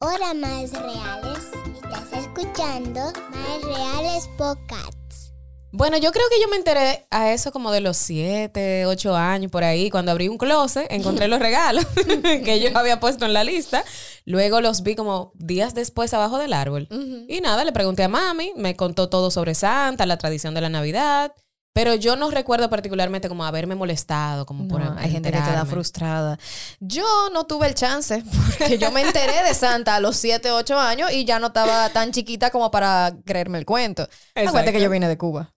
[0.00, 1.50] Hola, Madres Reales.
[1.74, 5.32] Estás escuchando Madres Reales Podcasts.
[5.72, 9.50] Bueno, yo creo que yo me enteré a eso como de los 7, 8 años
[9.50, 9.90] por ahí.
[9.90, 11.84] Cuando abrí un closet, encontré los regalos
[12.22, 13.82] que yo había puesto en la lista.
[14.24, 16.86] Luego los vi como días después abajo del árbol.
[17.28, 20.68] Y nada, le pregunté a mami, me contó todo sobre Santa, la tradición de la
[20.68, 21.32] Navidad.
[21.78, 25.64] Pero yo no recuerdo particularmente como haberme molestado, como por No, hay gente que queda
[25.64, 26.36] frustrada.
[26.80, 28.24] Yo no tuve el chance
[28.58, 31.88] porque yo me enteré de Santa a los 7, 8 años y ya no estaba
[31.90, 34.08] tan chiquita como para creerme el cuento.
[34.34, 35.52] Acuérdate que yo vine de Cuba.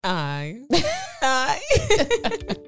[0.00, 0.64] Ay.
[1.22, 1.58] Ay.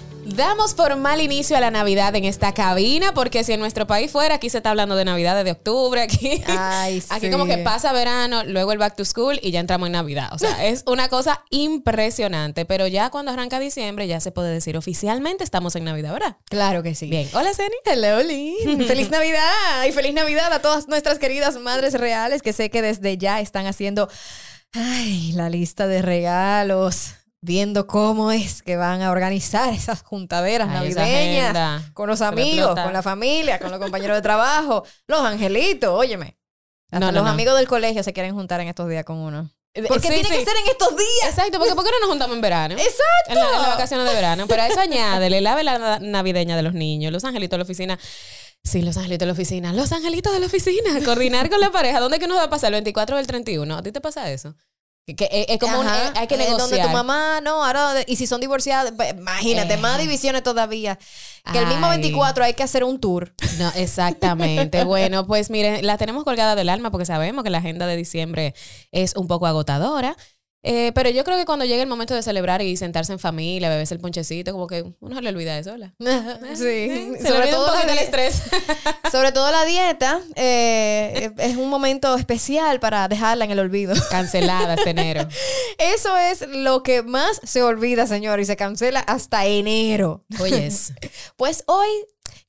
[0.23, 4.35] Damos formal inicio a la Navidad en esta cabina, porque si en nuestro país fuera,
[4.35, 7.31] aquí se está hablando de Navidad de octubre, aquí, Ay, aquí sí.
[7.31, 10.29] como que pasa verano, luego el back to school y ya entramos en Navidad.
[10.33, 14.77] O sea, es una cosa impresionante, pero ya cuando arranca diciembre ya se puede decir
[14.77, 16.37] oficialmente estamos en Navidad, ¿verdad?
[16.45, 17.09] Claro que sí.
[17.09, 17.75] Bien, hola Ceni.
[17.85, 18.85] Hello, Lynn.
[18.87, 23.17] feliz Navidad y feliz Navidad a todas nuestras queridas madres reales que sé que desde
[23.17, 24.07] ya están haciendo
[24.73, 30.75] ay, la lista de regalos, viendo cómo es que van a organizar esas juntaderas Ay,
[30.93, 36.37] navideñas con los amigos, con la familia, con los compañeros de trabajo, los angelitos, óyeme.
[36.91, 37.29] Hasta No, no, los no.
[37.31, 39.49] amigos del colegio se quieren juntar en estos días con uno.
[39.73, 40.35] Eh, Porque sí, tiene sí.
[40.37, 41.29] que ser en estos días.
[41.29, 42.73] Exacto, porque ¿por qué no nos juntamos en verano?
[42.75, 42.99] Exacto.
[43.29, 44.45] En, la- en las vacaciones de verano.
[44.47, 47.97] Pero a eso añádele la navideña de los niños, los angelitos de la oficina.
[48.63, 49.71] Sí, los angelitos de la oficina.
[49.73, 50.99] Los angelitos de la oficina.
[51.05, 52.01] Coordinar con la pareja.
[52.01, 52.67] ¿Dónde que nos va a pasar?
[52.67, 53.77] ¿El 24 o el 31?
[53.77, 54.53] ¿A ti te pasa eso?
[55.07, 56.59] Que, que es, es como un- es- hay que Eh, negociar.
[56.69, 59.77] Donde tu mamá, no, ahora, y si son divorciadas, pues, imagínate, Eh.
[59.77, 60.99] más divisiones todavía.
[61.51, 61.97] Que el mismo Ay.
[61.99, 63.33] 24 hay que hacer un tour.
[63.57, 64.83] No, exactamente.
[64.85, 68.53] bueno, pues miren, la tenemos colgada del alma porque sabemos que la agenda de diciembre
[68.91, 70.15] es un poco agotadora.
[70.63, 73.69] Eh, pero yo creo que cuando llegue el momento de celebrar y sentarse en familia,
[73.69, 75.93] beberse el ponchecito, como que uno se le olvida eso, ¿verdad?
[76.53, 78.43] sí, Se le la poquito el estrés.
[79.11, 83.95] sobre todo la dieta, eh, es un momento especial para dejarla en el olvido.
[84.11, 85.27] Cancelada este enero.
[85.79, 90.23] Eso es lo que más se olvida, señor, y se cancela hasta enero.
[90.39, 90.93] Oyes.
[91.37, 91.89] Pues hoy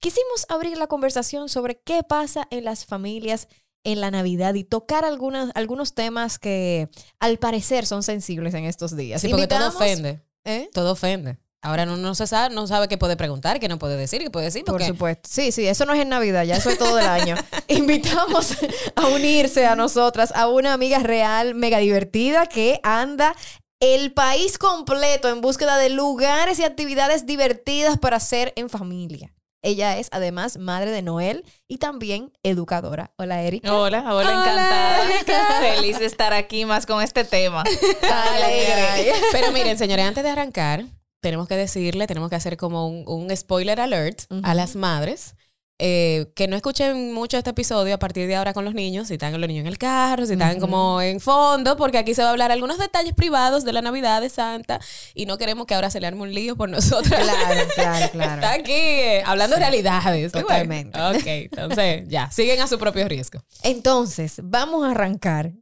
[0.00, 3.48] quisimos abrir la conversación sobre qué pasa en las familias
[3.84, 6.88] en la Navidad y tocar algunas, algunos temas que
[7.20, 9.20] al parecer son sensibles en estos días.
[9.20, 10.22] Sí, porque todo ofende.
[10.44, 10.69] ¿Eh?
[10.72, 11.38] Todo ofende.
[11.65, 14.31] Ahora no, no se sabe, no sabe qué puede preguntar, qué no puede decir, qué
[14.31, 14.65] puede decir.
[14.65, 15.28] Por Porque supuesto.
[15.31, 17.37] Sí, sí, eso no es en Navidad, ya eso es todo el año.
[17.69, 18.56] Invitamos
[18.97, 23.37] a unirse a nosotras, a una amiga real, mega divertida, que anda
[23.78, 29.32] el país completo en búsqueda de lugares y actividades divertidas para hacer en familia.
[29.62, 33.12] Ella es además madre de Noel y también educadora.
[33.16, 33.72] Hola, Erika.
[33.72, 35.04] Hola, hola, Hola, encantada.
[35.04, 35.46] Erika.
[35.60, 37.62] Feliz de estar aquí más con este tema.
[38.02, 39.12] Alegre.
[39.30, 40.84] Pero miren, señores, antes de arrancar,
[41.20, 45.36] tenemos que decirle, tenemos que hacer como un, un spoiler alert a las madres.
[45.78, 49.14] Eh, que no escuchen mucho este episodio a partir de ahora con los niños, si
[49.14, 52.28] están los niños en el carro, si están como en fondo, porque aquí se va
[52.28, 54.80] a hablar algunos detalles privados de la Navidad de Santa
[55.14, 57.20] y no queremos que ahora se le arme un lío por nosotras.
[57.20, 58.34] Claro, claro, claro.
[58.34, 60.32] Está aquí eh, hablando de realidades.
[60.32, 60.48] Qué bueno.
[60.48, 61.00] Totalmente.
[61.00, 63.42] Ok, entonces ya, siguen a su propio riesgo.
[63.62, 65.52] Entonces, vamos a arrancar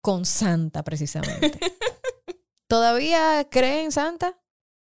[0.00, 1.58] con Santa, precisamente.
[2.68, 4.38] ¿Todavía cree en Santa?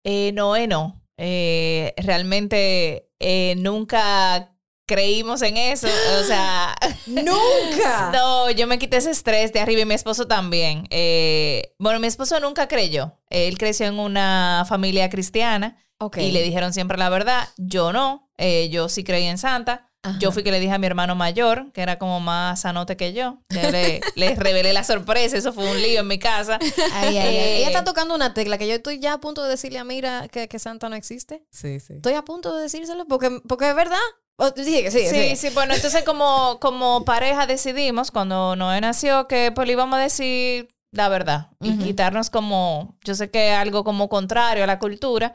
[0.05, 1.03] Eh, no, eh, no.
[1.17, 4.54] Eh, realmente eh, nunca
[4.87, 5.89] creímos en eso.
[6.21, 6.75] O sea,
[7.07, 8.11] ¡Nunca!
[8.13, 10.87] no, yo me quité ese estrés de arriba y mi esposo también.
[10.91, 13.19] Eh, bueno, mi esposo nunca creyó.
[13.31, 16.19] Él creció en una familia cristiana Ok.
[16.19, 17.49] y le dijeron siempre la verdad.
[17.57, 18.31] Yo no.
[18.37, 19.91] Eh, yo sí creí en Santa.
[20.03, 20.19] Ajá.
[20.19, 23.15] Yo fui que le dije a mi hermano mayor, que era como más sanote que
[23.15, 23.39] yo.
[23.49, 26.59] Le, le revelé la sorpresa, eso fue un lío en mi casa.
[26.93, 27.37] Ay, ay, ay.
[27.37, 29.85] Eh, Ella está tocando una tecla que yo estoy ya a punto de decirle a
[29.85, 31.47] Mira que, que Santa no existe.
[31.51, 31.95] Sí, sí.
[31.95, 33.97] Estoy a punto de decírselo porque, porque es verdad.
[34.37, 35.37] O- Sigue, sigue, Sí, sigue.
[35.37, 40.03] sí, bueno, entonces como, como pareja decidimos cuando Noé nació que pues le íbamos a
[40.03, 45.35] decir la verdad y quitarnos como, yo sé que algo como contrario a la cultura,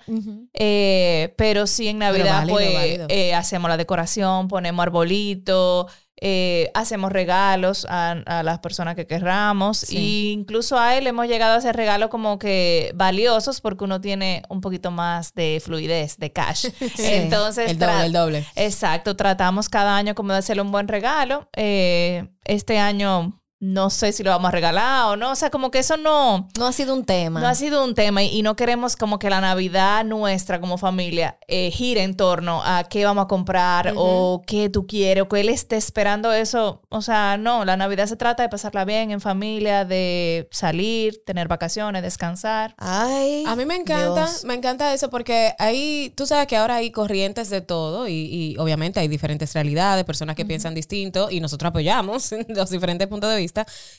[0.53, 3.05] eh, pero sí en Navidad válido, pues válido.
[3.09, 5.87] eh, hacemos la decoración, ponemos arbolito,
[6.21, 9.97] eh, hacemos regalos a, a las personas que querramos Sí.
[9.97, 14.43] e incluso a él hemos llegado a hacer regalos como que valiosos porque uno tiene
[14.49, 16.67] un poquito más de fluidez, de cash.
[16.97, 18.45] Entonces, el doble, el doble.
[18.55, 21.49] Exacto, tratamos cada año como de hacerle un buen regalo.
[21.55, 25.31] Eh, este año no sé si lo vamos a regalar o no.
[25.31, 27.41] O sea, como que eso no, No ha sido un tema.
[27.41, 30.77] no ha sido un tema y, y no queremos como que la Navidad nuestra como
[30.77, 35.27] familia eh, gire en torno a qué vamos a comprar o qué tú quieres o
[35.27, 36.81] que él esté esperando eso.
[36.89, 41.47] O sea, no, la Navidad se trata de pasarla bien en familia, de salir, tener
[41.49, 42.75] vacaciones, descansar.
[42.77, 43.43] Ay.
[43.45, 44.45] A mí me encanta, Dios.
[44.45, 48.57] me encanta eso porque ahí, tú sabes que ahora hay corrientes de todo y, y
[48.57, 53.37] obviamente hay diferentes realidades, personas que piensan distinto y nosotros apoyamos los diferentes puntos de
[53.37, 53.48] vista.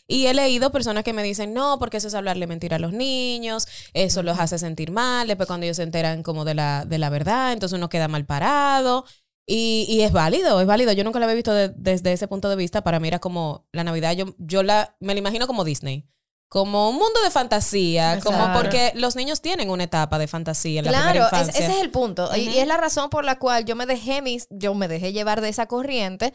[0.07, 2.93] Y he leído personas que me dicen, no, porque eso es hablarle mentira a los
[2.93, 6.99] niños, eso los hace sentir mal, después cuando ellos se enteran como de la, de
[6.99, 9.05] la verdad, entonces uno queda mal parado.
[9.47, 10.93] Y, y es válido, es válido.
[10.93, 12.83] Yo nunca lo había visto de- desde ese punto de vista.
[12.85, 16.07] Para mí era como la Navidad, yo, yo la, me la imagino como Disney.
[16.51, 20.87] Como un mundo de fantasía, como porque los niños tienen una etapa de fantasía en
[20.87, 21.65] la Claro, primera es- infancia.
[21.65, 22.29] ese es el punto.
[22.37, 25.13] y, y es la razón por la cual yo me dejé mis, yo me dejé
[25.13, 26.33] llevar de esa corriente.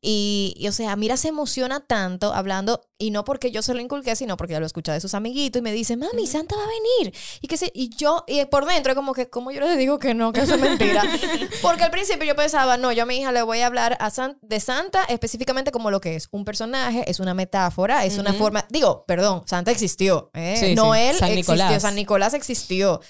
[0.00, 3.80] Y, y, o sea, mira, se emociona tanto hablando, y no porque yo se lo
[3.80, 6.62] inculqué, sino porque ya lo escuché de sus amiguitos y me dice, mami, Santa va
[6.64, 7.14] a venir.
[7.42, 9.98] Y que se, y yo, y por dentro, es como que, como yo le digo
[9.98, 11.02] que no, que eso es mentira.
[11.62, 14.08] porque al principio yo pensaba, no, yo a mi hija le voy a hablar a
[14.10, 18.32] San- de Santa específicamente como lo que es un personaje, es una metáfora, es una
[18.32, 20.56] forma, digo, perdón, Santa existió, ¿eh?
[20.58, 21.82] Sí, sí, Noel San existió, Nicolás.
[21.82, 23.00] San Nicolás existió.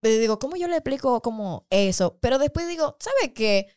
[0.00, 2.18] Pero digo, ¿cómo yo le explico como eso?
[2.20, 3.68] Pero después digo, ¿sabe qué?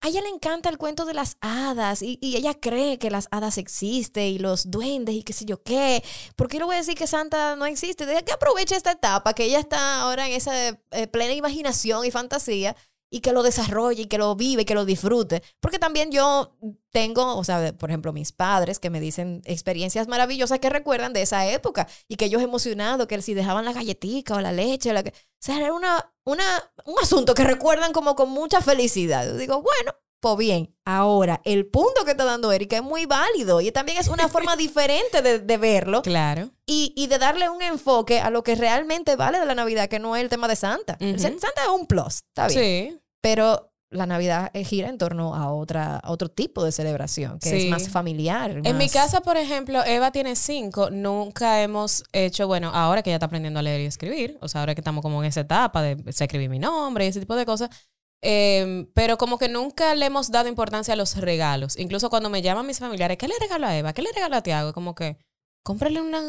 [0.00, 3.28] A ella le encanta el cuento de las hadas y, y ella cree que las
[3.30, 6.02] hadas existen y los duendes y qué sé yo qué.
[6.36, 8.06] ¿Por qué le voy a decir que Santa no existe?
[8.06, 12.10] Deja que aproveche esta etapa, que ella está ahora en esa eh, plena imaginación y
[12.10, 12.76] fantasía
[13.10, 15.42] y que lo desarrolle y que lo vive y que lo disfrute.
[15.60, 16.56] Porque también yo
[16.90, 21.22] tengo, o sea, por ejemplo, mis padres que me dicen experiencias maravillosas que recuerdan de
[21.22, 24.92] esa época y que ellos emocionados, que si dejaban la galletica o la leche, o
[24.92, 25.10] la que...
[25.10, 29.26] O sea, era una, una, un asunto que recuerdan como con mucha felicidad.
[29.26, 29.94] Yo digo, bueno,
[30.34, 34.08] pues bien, ahora el punto que está dando Erika es muy válido y también es
[34.08, 36.50] una forma diferente de, de verlo Claro.
[36.66, 40.00] y, y de darle un enfoque a lo que realmente vale de la Navidad, que
[40.00, 40.98] no es el tema de Santa.
[41.00, 41.18] Ujú.
[41.18, 42.90] Santa es un plus, está bien.
[42.94, 42.98] Sí.
[43.20, 47.50] Pero la Navidad eh, gira en torno a, otra, a otro tipo de celebración, que
[47.50, 47.56] Sí.
[47.66, 48.50] es más familiar.
[48.64, 50.90] En mi más- casa, por ejemplo, Eva tiene cinco.
[50.90, 54.60] Nunca hemos hecho, bueno, ahora que ella está aprendiendo a leer y escribir, o sea,
[54.62, 57.46] ahora que estamos como en esa etapa de escribir mi nombre y ese tipo de
[57.46, 57.70] cosas.
[58.28, 61.78] Eh, pero como que nunca le hemos dado importancia a los regalos.
[61.78, 63.92] Incluso cuando me llaman mis familiares, ¿qué le regalo a Eva?
[63.92, 64.72] ¿Qué le regalo a Tiago?
[64.72, 65.16] Como que,
[65.62, 66.20] cómprale una,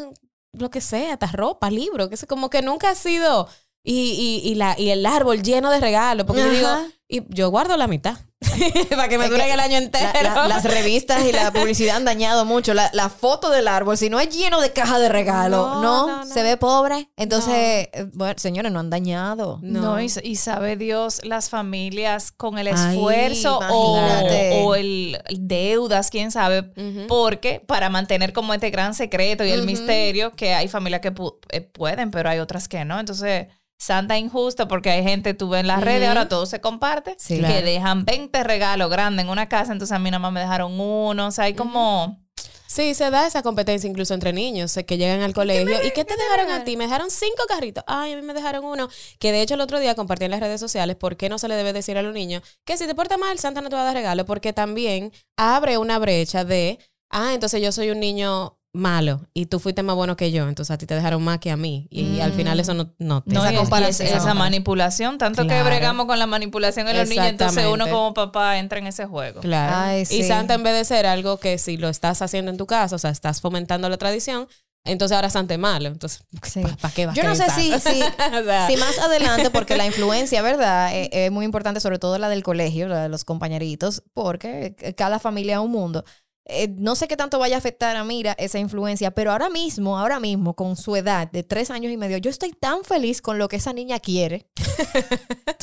[0.52, 3.48] lo que sea, hasta ropa, libro, que sé, como que nunca ha sido.
[3.82, 6.68] Y, y, y, la, y el árbol lleno de regalos, porque yo digo,
[7.08, 8.16] y yo guardo la mitad,
[8.90, 10.08] para que me dure el año entero.
[10.22, 12.72] La- la- las revistas y la publicidad han dañado mucho.
[12.72, 16.06] La, la foto del árbol, si no es lleno de caja de regalo, No, no,
[16.06, 16.26] no, no.
[16.32, 17.08] se ve pobre.
[17.16, 19.58] Entonces, eh, bueno, señores, no han dañado.
[19.62, 19.80] No.
[19.80, 26.30] No, y, y sabe Dios las familias con el Ay, esfuerzo o, el deudas, quién
[26.30, 26.62] sabe,
[27.08, 31.36] porque para mantener como este gran secreto y el misterio, que hay familias que pu-
[31.50, 33.00] eh, pueden, pero hay otras que no.
[33.00, 33.48] Entonces,
[33.78, 37.34] Santa injusto porque hay gente, tú ves en las redes, ahora todo se comparte, Sí.
[37.34, 37.64] que Claro.
[37.66, 41.28] dejan 20 regalos grandes en una casa, entonces a mí nada más me dejaron uno,
[41.28, 42.20] o sea, hay como...
[42.66, 45.82] Sí, se da esa competencia incluso entre niños eh, que llegan al colegio.
[45.82, 46.76] ¿Y qué te dejaron a ti?
[46.76, 47.82] Me dejaron cinco carritos.
[47.86, 48.90] Ay, a mí me dejaron uno.
[49.18, 51.48] Que de hecho el otro día compartí en las redes sociales por qué no se
[51.48, 53.82] le debe decir a los niños que si te portas mal, Santa no te va
[53.82, 54.26] a dar regalo.
[54.26, 56.78] Porque también abre una brecha de,
[57.08, 60.48] ah, entonces yo soy un niño malo y tú fuiste más bueno que yo.
[60.48, 61.88] Entonces a ti te dejaron más que a mí.
[61.90, 64.08] Y al final eso no, no te No, Esa es- comparación.
[64.08, 68.14] es- esa manipulación, tanto que bregamos con la manipulación en los niños, entonces uno como
[68.14, 69.40] papá entra en ese juego.
[69.40, 69.74] Claro.
[69.76, 70.22] Ay, Y.
[70.24, 72.98] Santa en vez de ser algo que si lo estás haciendo en tu casa, o
[72.98, 74.46] sea, estás fomentando la tradición,
[74.84, 75.88] entonces ahora Santa es malo.
[75.88, 76.62] Entonces, Sí.
[76.80, 78.00] ¿para qué va a Yo no sé si, si,
[78.40, 80.94] O sea, si más adelante, porque la influencia, ¿verdad?
[80.94, 85.18] Eh, Es, muy importante, sobre todo la del colegio, la de los compañeritos, porque cada
[85.18, 86.04] familia es un mundo.
[86.50, 89.98] Eh, no sé qué tanto vaya a afectar a Mira esa influencia, pero ahora mismo,
[89.98, 93.38] ahora mismo, con su edad de tres años y medio, yo estoy tan feliz con
[93.38, 94.48] lo que esa niña quiere.
[94.56, 94.62] ¿Tú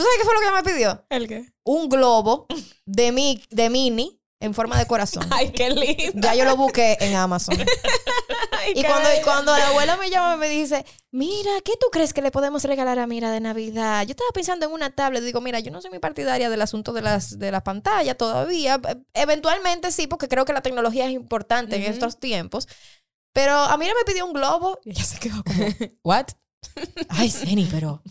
[0.03, 1.03] sabes qué fue lo que me pidió?
[1.09, 1.51] ¿El qué?
[1.63, 2.45] Un globo
[2.85, 5.27] de, mi, de mini en forma de corazón.
[5.31, 6.13] Ay, qué lindo.
[6.15, 7.57] Ya yo lo busqué en Amazon.
[8.51, 8.83] Ay, Y
[9.23, 12.97] cuando, la abuela me llama me dice, mira, ¿qué tú crees que le podemos regalar
[12.99, 14.03] a Mira de Navidad?
[14.03, 15.23] Yo estaba pensando en una tablet.
[15.23, 18.79] Digo, mira, yo no soy muy partidaria del asunto de las de la pantalla todavía.
[18.87, 21.91] E- Eventualmente sí, porque creo que la tecnología es importante en Ujú.
[21.91, 22.67] estos tiempos.
[23.33, 25.65] Pero a Mira me pidió un globo y ella se quedó como,
[26.03, 26.27] What?
[27.09, 28.01] ay, Seni, pero...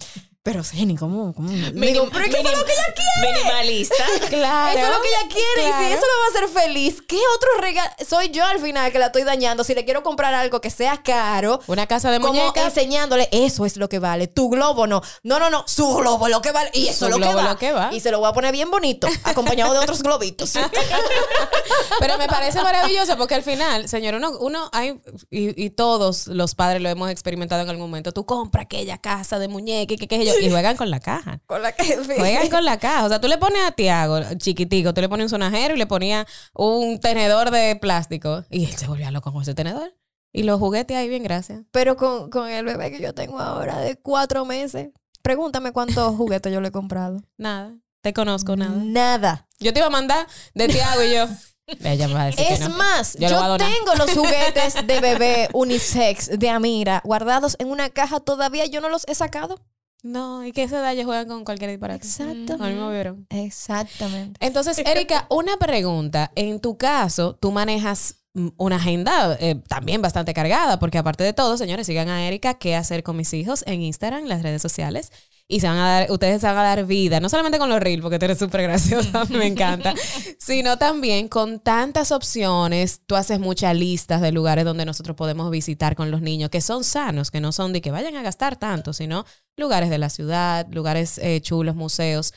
[0.45, 1.33] Pero, Jenny, ¿cómo?
[1.33, 1.49] cómo?
[1.49, 3.33] Minim- Digo, pero es que eso es lo que ella quiere.
[3.39, 3.95] Minimalista.
[4.29, 4.79] Claro.
[4.79, 5.69] Eso es lo que ella quiere.
[5.69, 5.87] Y claro.
[5.87, 7.91] si eso lo va a hacer feliz, ¿qué otro regalo?
[8.07, 9.65] Soy yo al final que la estoy dañando.
[9.65, 12.65] Si le quiero comprar algo que sea caro, Una casa de como muñecas.
[12.65, 14.27] enseñándole, eso es lo que vale.
[14.27, 15.01] Tu globo no.
[15.23, 15.65] No, no, no.
[15.67, 16.69] Su globo es lo que vale.
[16.75, 17.89] Y eso es lo lo que va.
[17.95, 20.53] Y se lo voy a poner bien bonito, acompañado de otros globitos.
[22.01, 26.55] Pero me parece maravilloso porque al final, señor, uno, uno hay, y, y todos los
[26.55, 28.13] padres lo hemos experimentado en algún momento.
[28.13, 31.41] Tú compras aquella casa de muñeca y que, que yo, y juegan con la caja.
[31.47, 33.05] Con la que Juegan con la caja.
[33.05, 35.87] O sea, tú le pones a Tiago, chiquitico, tú le pones un sonajero y le
[35.87, 38.45] ponías un tenedor de plástico.
[38.51, 39.95] Y él se volvía loco con ese tenedor.
[40.33, 41.63] Y los juguetes ahí, bien, gracias.
[41.71, 44.89] Pero con, con el bebé que yo tengo ahora de cuatro meses,
[45.23, 47.23] pregúntame cuántos juguetes yo le he comprado.
[47.37, 47.75] Nada.
[48.03, 48.73] Te conozco, nada.
[48.77, 49.49] Nada.
[49.61, 51.27] Yo te iba a mandar de Tiago y yo.
[51.83, 52.71] Ella me va a decir que Es no.
[52.77, 58.21] más, Yo lo tengo los juguetes de bebé unisex de Amira guardados en una caja
[58.21, 58.67] todavía.
[58.67, 59.61] Yo no los he sacado.
[60.05, 62.07] No, y que esa edad ya juegan con cualquier disparate.
[62.07, 62.59] Exacto.
[62.59, 63.27] Con el mismo biberón.
[63.31, 64.39] Exactamente.
[64.45, 66.31] Entonces, Erika, una pregunta.
[66.35, 71.33] En tu caso, tú manejas mm, una agenda eh, también bastante cargada, porque aparte de
[71.33, 75.11] todo, señores, sigan a Erika, qué hacer con mis hijos en Instagram, las redes sociales.
[75.47, 77.79] Y se van a dar, ustedes se van a dar vida, no solamente con los
[77.79, 79.95] reels, porque tú eres súper graciosa, me encanta,
[80.39, 83.03] sino también con tantas opciones.
[83.07, 86.83] Tú haces muchas listas de lugares donde nosotros podemos visitar con los niños, que son
[86.83, 89.27] sanos, que no son de que vayan a gastar tanto, sino
[89.59, 92.33] lugares de la ciudad, lugares eh, chulos, museos.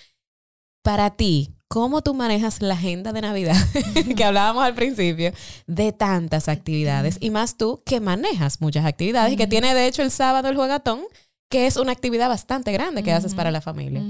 [0.84, 3.56] Para ti, ¿cómo tú manejas la agenda de Navidad
[4.18, 5.32] que hablábamos al principio
[5.66, 7.18] de tantas actividades?
[7.22, 10.58] Y más tú que manejas muchas actividades y que tiene de hecho el sábado el
[10.58, 11.02] juegatón,
[11.50, 14.02] que es una actividad bastante grande que haces para la familia.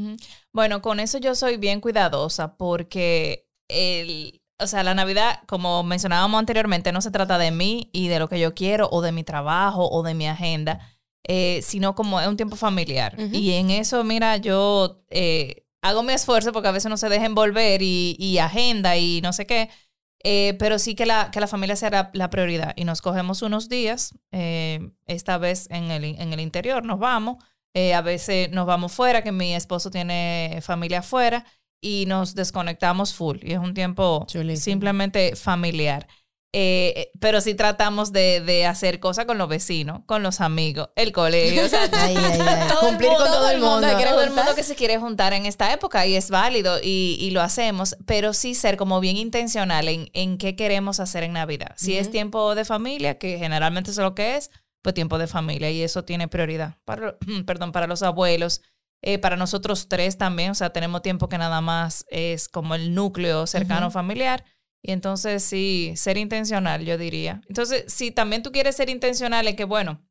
[0.53, 6.39] Bueno, con eso yo soy bien cuidadosa porque el, o sea, la Navidad, como mencionábamos
[6.39, 9.23] anteriormente, no se trata de mí y de lo que yo quiero o de mi
[9.23, 10.79] trabajo o de mi agenda,
[11.27, 13.15] eh, sino como es un tiempo familiar.
[13.31, 17.25] Y en eso, mira, yo eh, hago mi esfuerzo porque a veces no se deja
[17.25, 19.69] envolver y, y agenda y no sé qué.
[20.23, 22.73] Eh, pero sí que la, que la familia sea la, la prioridad.
[22.75, 27.37] Y nos cogemos unos días, eh, esta vez en el, en el interior nos vamos,
[27.73, 31.45] eh, a veces nos vamos fuera, que mi esposo tiene familia afuera,
[31.79, 33.37] y nos desconectamos full.
[33.43, 34.63] Y es un tiempo Chulísimo.
[34.63, 36.07] simplemente familiar.
[36.53, 40.89] Eh, eh, pero sí tratamos de, de hacer cosas con los vecinos, con los amigos,
[40.95, 41.65] el colegio.
[41.65, 42.67] O sea, Ay, ay, ay.
[42.69, 43.87] todo el Cumplir mundo- con todo el mundo.
[43.87, 47.31] todo el mundo que se quiere juntar en esta época y es válido y, y
[47.31, 51.73] lo hacemos, pero sí ser como bien intencional en, en qué queremos hacer en Navidad.
[51.75, 54.49] Si es tiempo de familia, que generalmente es lo que es,
[54.81, 56.77] pues tiempo de familia y eso tiene prioridad.
[56.85, 58.61] Para, perdón, para los abuelos,
[59.03, 62.95] eh, para nosotros tres también, o sea, tenemos tiempo que nada más es como el
[62.95, 64.45] núcleo cercano familiar.
[64.87, 67.41] Y entonces sí, ser intencional, yo diría.
[67.49, 70.01] Entonces, si también tú quieres ser intencional en que, bueno,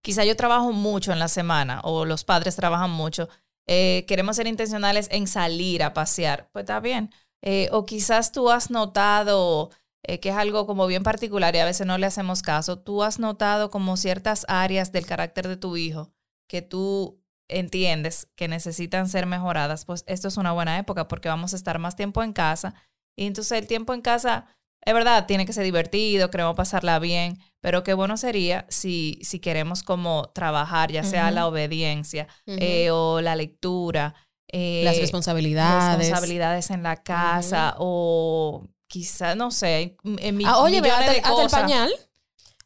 [0.00, 3.28] quizá yo trabajo mucho en la semana o los padres trabajan mucho,
[3.66, 7.10] eh, queremos ser intencionales en salir a pasear, pues está bien.
[7.42, 9.68] Eh, o quizás tú has notado
[10.04, 13.02] eh, que es algo como bien particular y a veces no le hacemos caso, tú
[13.02, 16.14] has notado como ciertas áreas del carácter de tu hijo
[16.48, 21.52] que tú entiendes que necesitan ser mejoradas, pues esto es una buena época porque vamos
[21.52, 22.74] a estar más tiempo en casa
[23.16, 24.46] y entonces el tiempo en casa
[24.84, 29.40] es verdad, tiene que ser divertido, queremos pasarla bien, pero qué bueno sería si, si
[29.40, 34.14] queremos como trabajar, ya sea la obediencia eh, o la lectura.
[34.46, 35.98] eh, Las responsabilidades.
[35.98, 41.42] responsabilidades en la casa o quizás, no sé, en mi, Ah, oye, hasta, de hasta
[41.42, 41.92] el pañal.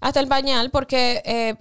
[0.02, 1.54] Hasta el pañal, porque eh,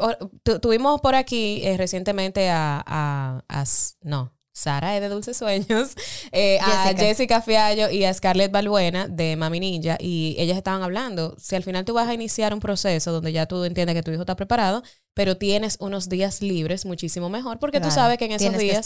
[0.62, 5.96] tuvimos por aquí eh, recientemente a, a- a S- no, Sara es de Dulces Sueños,
[6.32, 7.42] eh, a Jessica.
[7.42, 11.86] Fiallo y a Scarlett Balbuena de Mami Ninja, y ellas estaban hablando, si al final
[11.86, 14.84] tú vas a iniciar un proceso donde ya tú entiendes que tu hijo está preparado,
[15.14, 18.86] pero tienes unos días libres, muchísimo mejor, porque tú sabes que en esos días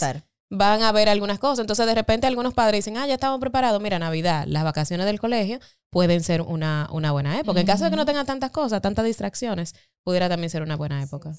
[0.50, 1.60] van a haber algunas cosas.
[1.60, 3.80] Entonces, de repente, algunos padres dicen, ah, ya estamos preparados.
[3.80, 5.58] Mira, Navidad, las vacaciones del colegio
[5.90, 7.60] pueden ser una, una buena época.
[7.60, 11.02] En caso de que no tengan tantas cosas, tantas distracciones, pudiera también ser una buena
[11.02, 11.34] época.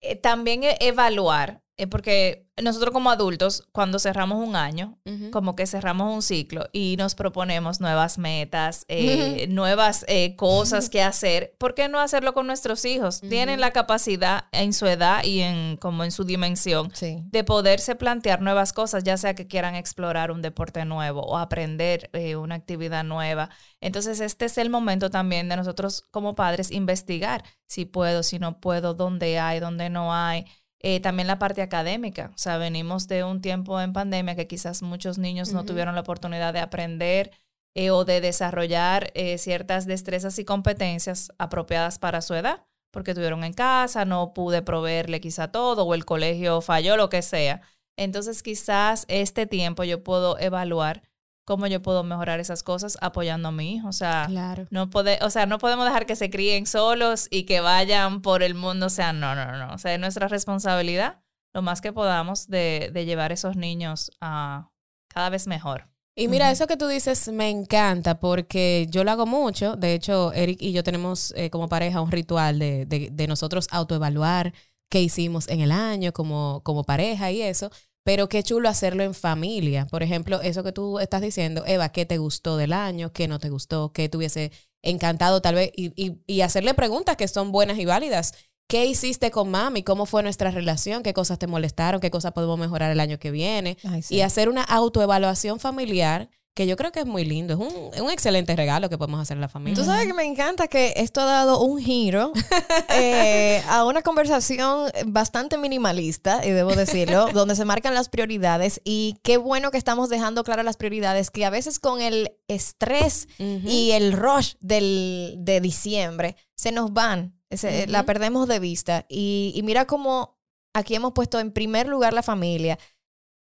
[0.00, 4.96] Eh, también e- evaluar, eh, porque nosotros como adultos, cuando cerramos un año,
[5.30, 11.02] como que cerramos un ciclo y nos proponemos nuevas metas, eh, nuevas eh, cosas que
[11.02, 11.54] hacer.
[11.58, 13.20] ¿Por qué no hacerlo con nuestros hijos?
[13.20, 17.18] Tienen la capacidad en su edad y en como en su dimensión Sí.
[17.26, 22.08] de poderse plantear nuevas cosas, ya sea que quieran explorar un deporte nuevo o aprender
[22.14, 23.50] eh, una actividad nueva.
[23.82, 28.60] Entonces, este es el momento también de nosotros como padres investigar si puedo, si no
[28.60, 30.46] puedo, dónde hay, dónde no hay.
[30.88, 34.82] Eh, también la parte académica, o sea, venimos de un tiempo en pandemia que quizás
[34.82, 37.32] muchos niños no tuvieron la oportunidad de aprender
[37.74, 43.42] eh, o de desarrollar eh, ciertas destrezas y competencias apropiadas para su edad, porque estuvieron
[43.42, 47.62] en casa, no pude proveerle quizá todo o el colegio falló, lo que sea.
[47.96, 51.02] Entonces quizás este tiempo yo puedo evaluar
[51.46, 53.88] cómo yo puedo mejorar esas cosas apoyando a mi hijo.
[53.88, 54.66] O sea, Claro.
[54.70, 58.42] no pode- o sea, no podemos dejar que se críen solos y que vayan por
[58.42, 58.86] el mundo.
[58.86, 59.72] O sea, no, no, no.
[59.72, 61.20] O sea, es nuestra responsabilidad
[61.54, 64.68] lo más que podamos de, de llevar esos niños a
[65.08, 65.88] cada vez mejor.
[66.18, 69.76] Y mira, eso que tú dices me encanta porque yo lo hago mucho.
[69.76, 73.68] De hecho, Eric y yo tenemos eh, como pareja un ritual de, de, de nosotros
[73.70, 74.52] autoevaluar
[74.90, 77.70] qué hicimos en el año como, como pareja y eso.
[78.06, 79.88] Pero qué chulo hacerlo en familia.
[79.88, 83.12] Por ejemplo, eso que tú estás diciendo, Eva, ¿qué te gustó del año?
[83.12, 83.92] ¿Qué no te gustó?
[83.92, 85.72] ¿Qué te hubiese encantado tal vez?
[85.74, 88.34] Y, y, y hacerle preguntas que son buenas y válidas.
[88.68, 89.82] ¿Qué hiciste con mami?
[89.82, 91.02] ¿Cómo fue nuestra relación?
[91.02, 92.00] ¿Qué cosas te molestaron?
[92.00, 93.76] ¿Qué cosas podemos mejorar el año que viene?
[93.82, 94.14] Ay, sí.
[94.14, 97.52] y hacer una autoevaluación familiar que yo creo que es muy lindo.
[97.52, 99.78] Es un, es un excelente regalo que podemos hacer a la familia.
[99.78, 102.32] Tú sabes que me encanta que esto ha dado un giro
[102.88, 109.18] eh, a una conversación bastante minimalista, y debo decirlo, donde se marcan las prioridades y
[109.22, 113.68] qué bueno que estamos dejando claras las prioridades, que a veces con el estrés Ujú.
[113.68, 119.04] y el rush del, de diciembre se nos van, se- la perdemos de vista.
[119.10, 120.38] Y, y mira cómo
[120.72, 122.78] aquí hemos puesto en primer lugar la familia.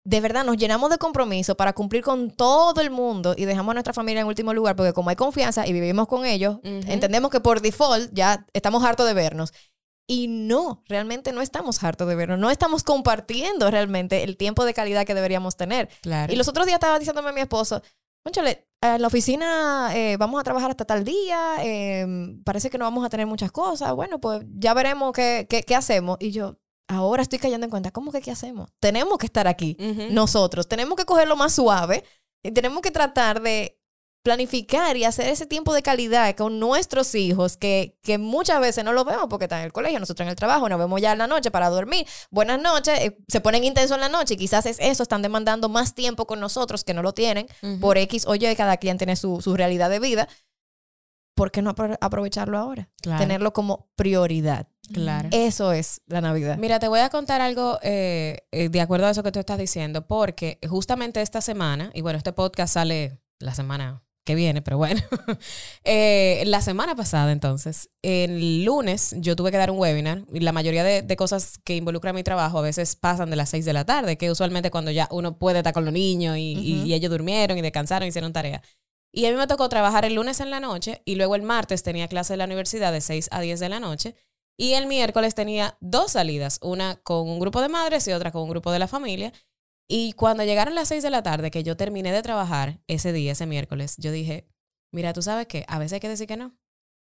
[0.05, 3.73] De verdad, nos llenamos de compromiso para cumplir con todo el mundo y dejamos a
[3.75, 7.39] nuestra familia en último lugar porque como hay confianza y vivimos con ellos, entendemos que
[7.39, 9.53] por default ya estamos hartos de vernos.
[10.05, 14.73] Y no, realmente no estamos hartos de vernos, no estamos compartiendo realmente el tiempo de
[14.73, 15.87] calidad que deberíamos tener.
[16.01, 16.33] Claro.
[16.33, 17.81] Y los otros días estaba diciéndome a mi esposo,
[18.23, 22.05] Conchale, en la oficina eh, vamos a trabajar hasta tal día, eh,
[22.45, 25.75] parece que no vamos a tener muchas cosas, bueno, pues ya veremos qué, qué, qué
[25.75, 26.17] hacemos.
[26.21, 28.69] Y yo, ahora estoy cayendo en cuenta, ¿cómo que qué hacemos?
[28.79, 29.75] Tenemos que estar aquí,
[30.13, 32.03] nosotros, tenemos que cogerlo más suave
[32.43, 33.79] y tenemos que tratar de
[34.25, 38.93] planificar y hacer ese tiempo de calidad con nuestros hijos que, que muchas veces no
[38.93, 41.17] los vemos porque están en el colegio, nosotros en el trabajo, nos vemos ya en
[41.17, 42.07] la noche para dormir.
[42.31, 45.67] Buenas noches, eh, se ponen intensos en la noche y quizás es eso, están demandando
[45.67, 47.47] más tiempo con nosotros que no lo tienen
[47.81, 50.29] por X o Y, cada quien tiene su, su realidad de vida.
[51.35, 52.89] ¿Por qué no apro- aprovecharlo ahora?
[53.01, 53.19] Claro.
[53.19, 54.67] Tenerlo como prioridad.
[54.91, 55.29] Claro.
[55.31, 56.57] Eso es la Navidad.
[56.57, 59.57] Mira, te voy a contar algo eh, eh, de acuerdo a eso que tú estás
[59.57, 64.77] diciendo, porque justamente esta semana, y bueno, este podcast sale la semana que viene, pero
[64.77, 65.01] bueno,
[65.83, 70.51] eh, la semana pasada entonces, el lunes yo tuve que dar un webinar y la
[70.53, 73.73] mayoría de, de cosas que involucran mi trabajo a veces pasan de las 6 de
[73.73, 76.87] la tarde, que usualmente cuando ya uno puede estar con los niños y, y- Ujú.
[76.87, 78.61] y ellos durmieron y descansaron, hicieron tarea.
[79.13, 81.83] Y a mí me tocó trabajar el lunes en la noche y luego el martes
[81.83, 84.15] tenía clase de la universidad de 6 a 10 de la noche.
[84.57, 88.43] Y el miércoles tenía dos salidas, una con un grupo de madres y otra con
[88.43, 89.33] un grupo de la familia.
[89.89, 93.31] Y cuando llegaron las 6 de la tarde, que yo terminé de trabajar ese día,
[93.33, 94.47] ese miércoles, yo dije,
[94.93, 96.55] mira, tú sabes qué, a veces hay que decir que no.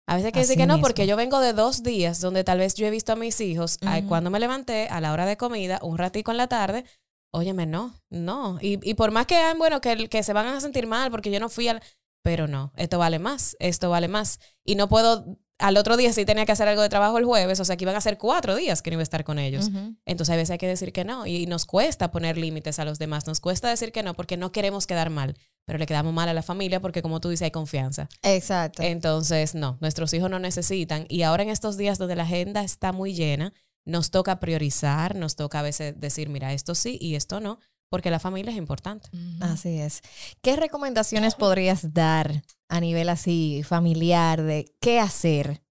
[0.08, 0.86] A veces hay que Así decir que no mismo.
[0.88, 3.78] porque yo vengo de dos días donde tal vez yo he visto a mis hijos
[3.82, 4.08] Ujú.
[4.08, 6.84] cuando me levanté a la hora de comida, un ratico en la tarde,
[7.32, 8.58] óyeme, no, no.
[8.60, 11.40] Y, y por más que, bueno, que, que se van a sentir mal porque yo
[11.40, 11.82] no fui al...
[12.24, 14.38] Pero no, esto vale más, esto vale más.
[14.64, 17.60] Y no puedo, al otro día sí tenía que hacer algo de trabajo el jueves,
[17.60, 19.70] o sea que iban a ser cuatro días que no iba a estar con ellos.
[20.04, 22.98] Entonces a veces hay que decir que no y nos cuesta poner límites a los
[22.98, 26.28] demás, nos cuesta decir que no porque no queremos quedar mal, pero le quedamos mal
[26.28, 28.08] a la familia porque como tú dices hay confianza.
[28.22, 28.82] Exacto.
[28.82, 32.92] Entonces, no, nuestros hijos no necesitan y ahora en estos días donde la agenda está
[32.92, 37.40] muy llena, nos toca priorizar, nos toca a veces decir, mira, esto sí y esto
[37.40, 37.58] no,
[37.92, 39.10] porque la familia es importante.
[39.42, 40.00] Así es.
[40.40, 45.61] ¿Qué recomendaciones podrías dar a nivel así familiar de qué hacer?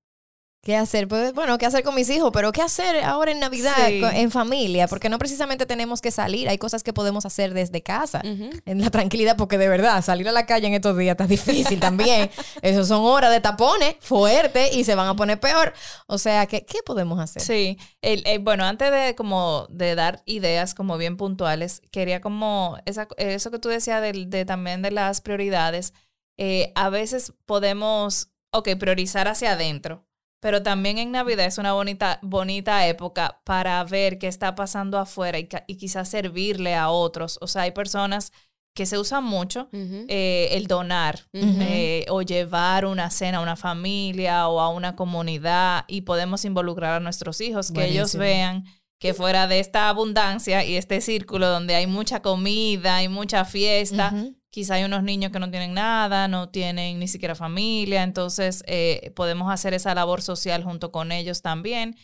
[0.63, 1.07] ¿Qué hacer?
[1.07, 2.29] Pues, bueno, ¿qué hacer con mis hijos?
[2.31, 3.99] Pero ¿qué hacer ahora en Navidad Sí.
[4.13, 4.87] en familia?
[4.87, 6.47] Porque no precisamente tenemos que salir.
[6.49, 8.21] Hay cosas que podemos hacer desde casa.
[8.23, 11.79] En la tranquilidad, porque de verdad, salir a la calle en estos días está difícil
[11.79, 12.29] también.
[12.61, 15.73] Eso son horas de tapones fuertes y se van a poner peor.
[16.05, 17.41] O sea, ¿qué, qué podemos hacer?
[17.41, 22.77] Sí, el- el- bueno, antes de como de dar ideas como bien puntuales, quería como
[22.85, 25.93] esa, eso que tú decías del- de, también de las prioridades,
[26.37, 30.05] eh, a veces podemos, ok, priorizar hacia adentro,
[30.41, 35.39] pero también en Navidad es una bonita, bonita época para ver qué está pasando afuera
[35.39, 37.37] y, y quizás servirle a otros.
[37.41, 38.33] O sea, hay personas
[38.73, 44.47] que se usan mucho eh, el donar eh, o llevar una cena a una familia
[44.47, 48.65] o a una comunidad y podemos involucrar a nuestros hijos, que ellos vean
[48.99, 54.13] que fuera de esta abundancia y este círculo donde hay mucha comida y mucha fiesta.
[54.51, 59.11] Quizá hay unos niños que no tienen nada, no tienen ni siquiera familia, entonces eh,
[59.15, 61.95] podemos hacer esa labor social junto con ellos también.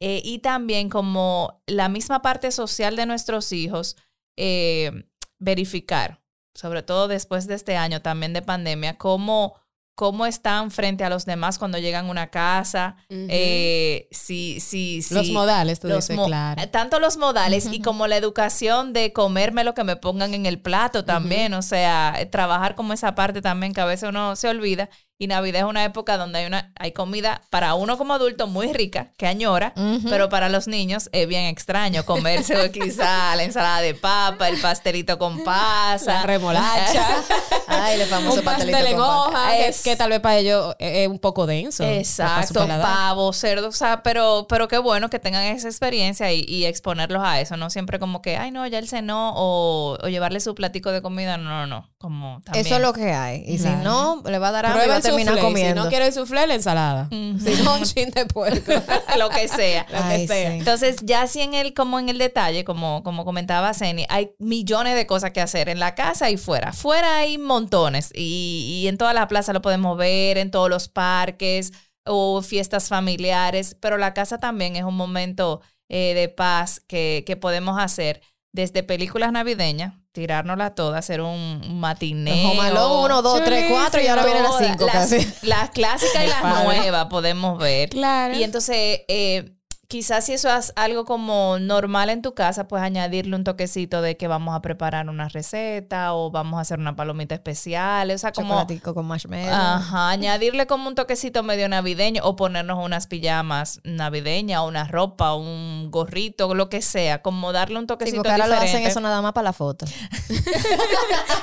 [0.00, 3.96] Eh, y también como la misma parte social de nuestros hijos,
[4.36, 6.22] eh, verificar,
[6.54, 9.54] sobre todo después de este año también de pandemia, cómo,
[9.96, 15.14] cómo están frente a los demás cuando llegan a una casa, eh, si, si, si,
[15.14, 16.68] Los modales, tú los dices, mo- claro.
[16.68, 20.60] Tanto los modales y como la educación de comerme lo que me pongan en el
[20.60, 24.90] plato también, o sea, trabajar como esa parte también que a veces uno se olvida.
[25.18, 28.72] Y Navidad es una época donde hay una hay comida para uno como adulto muy
[28.72, 29.72] rica, que añora,
[30.10, 35.18] pero para los niños es bien extraño comerse quizá la ensalada de papa, el pastelito
[35.18, 37.06] con pasa, La remolacha.
[37.68, 40.96] Ay, el famoso un pastelito con hoja, que, Es- que tal vez para ellos es
[40.96, 41.82] es un poco denso.
[41.84, 46.64] Exacto, pavo, cerdo, o sea, pero, pero qué bueno que tengan esa experiencia y, y
[46.66, 50.40] exponerlos a eso, no siempre como que, ay, no, ya él cenó o, o llevarle
[50.40, 52.66] su platico de comida, no, no, no, como también.
[52.66, 53.44] Eso es lo que hay.
[53.46, 55.82] Y si no, le va a dar hambre comiendo.
[55.82, 57.08] Si no quiere el soufflé, la ensalada.
[57.10, 58.72] Si no, un chin de puerco.
[59.18, 59.86] lo que sea.
[59.90, 60.50] Lo que Ay, sea.
[60.52, 60.58] sí.
[60.58, 64.94] Entonces, ya así en el, como en el detalle, como, como comentaba Zeni, hay millones
[64.94, 66.72] de cosas que hacer en la casa y fuera.
[66.72, 70.88] Fuera hay montones y, y en toda la plaza lo podemos ver, en todos los
[70.88, 71.72] parques
[72.04, 77.36] o fiestas familiares, pero la casa también es un momento eh, de paz que, que
[77.36, 78.20] podemos hacer
[78.52, 82.50] desde películas navideñas, tirárnosla toda, hacer un, matineo.
[82.50, 85.28] Home Alone, uno, dos, tres, cuatro y ahora vienen las cinco las, casi.
[85.42, 87.90] las clásicas y las nuevas podemos ver.
[87.90, 88.34] Claro.
[88.34, 89.55] Y entonces, eh,
[89.88, 94.16] quizás si eso es algo como normal en tu casa, pues añadirle un toquecito de
[94.16, 98.10] que vamos a preparar una receta o vamos a hacer una palomita especial.
[98.10, 98.66] O sea, como...
[98.82, 99.52] Con marshmallow.
[99.52, 105.90] Ajá, añadirle como un toquecito medio navideño o ponernos unas pijamas navideñas, una ropa, un
[105.90, 109.22] gorrito, lo que sea, como darle un Sí, toquecito porque ahora lo hacen eso nada
[109.22, 109.86] más para la foto.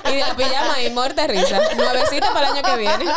[0.06, 1.60] Y de la pijama y muerta risa.
[1.76, 3.06] Nuevecita para el año que viene.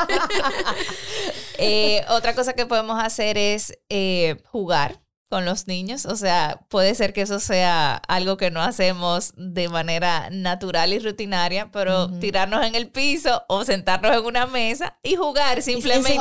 [1.59, 6.07] Eh, otra cosa que podemos hacer es eh, jugar con los niños.
[6.07, 10.99] O sea, puede ser que eso sea algo que no hacemos de manera natural y
[10.99, 16.17] rutinaria, pero tirarnos en el piso o sentarnos en una mesa y jugar simplemente.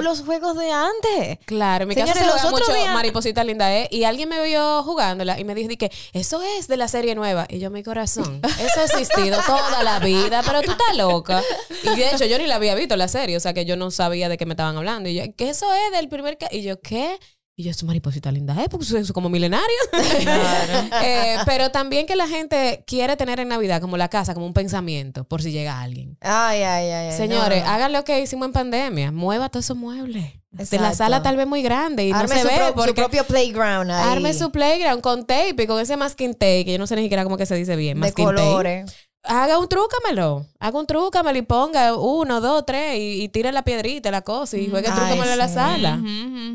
[0.00, 1.38] Los, juegos de antes.
[1.46, 4.28] Claro, en mi casa Señores, se los juega mucho días- Mariposita Linda E y alguien
[4.28, 7.58] me vio jugándola y me dijo di que eso es de la serie nueva y
[7.58, 11.42] yo mi corazón, eso ha existido toda la vida, pero tú estás loca.
[11.82, 13.90] Y de hecho yo ni la había visto la serie, o sea que yo no
[13.90, 16.62] sabía de qué me estaban hablando y yo, que eso es del primer ca-?" y
[16.62, 17.18] yo ¿qué?
[17.60, 18.68] Y yo, es mariposita linda, ¿eh?
[18.70, 19.66] Porque es como milenario.
[21.02, 24.54] Eh, pero también que la gente quiere tener en Navidad como la casa, como un
[24.54, 26.16] pensamiento, por si llega alguien.
[26.20, 27.16] Ay, ay, ay.
[27.16, 27.68] Señores, no.
[27.70, 29.12] hagan lo que hicimos en pandemia.
[29.12, 30.32] Mueva todos esos muebles.
[30.50, 32.94] De la sala tal vez muy grande y Arme no se su, ve pro- su
[32.94, 34.10] propio playground ahí.
[34.10, 37.02] arme su playground con tape y con ese masking tape, que yo no sé ni
[37.02, 38.00] siquiera cómo que se dice bien.
[38.00, 38.84] de masking tape.
[39.22, 40.46] Haga un trúcamelo.
[40.58, 44.56] Haga un trúcamelo y ponga uno, dos, tres y, y tire la piedrita, la cosa
[44.56, 46.00] y juegue Ay, trúcamelo en la sala.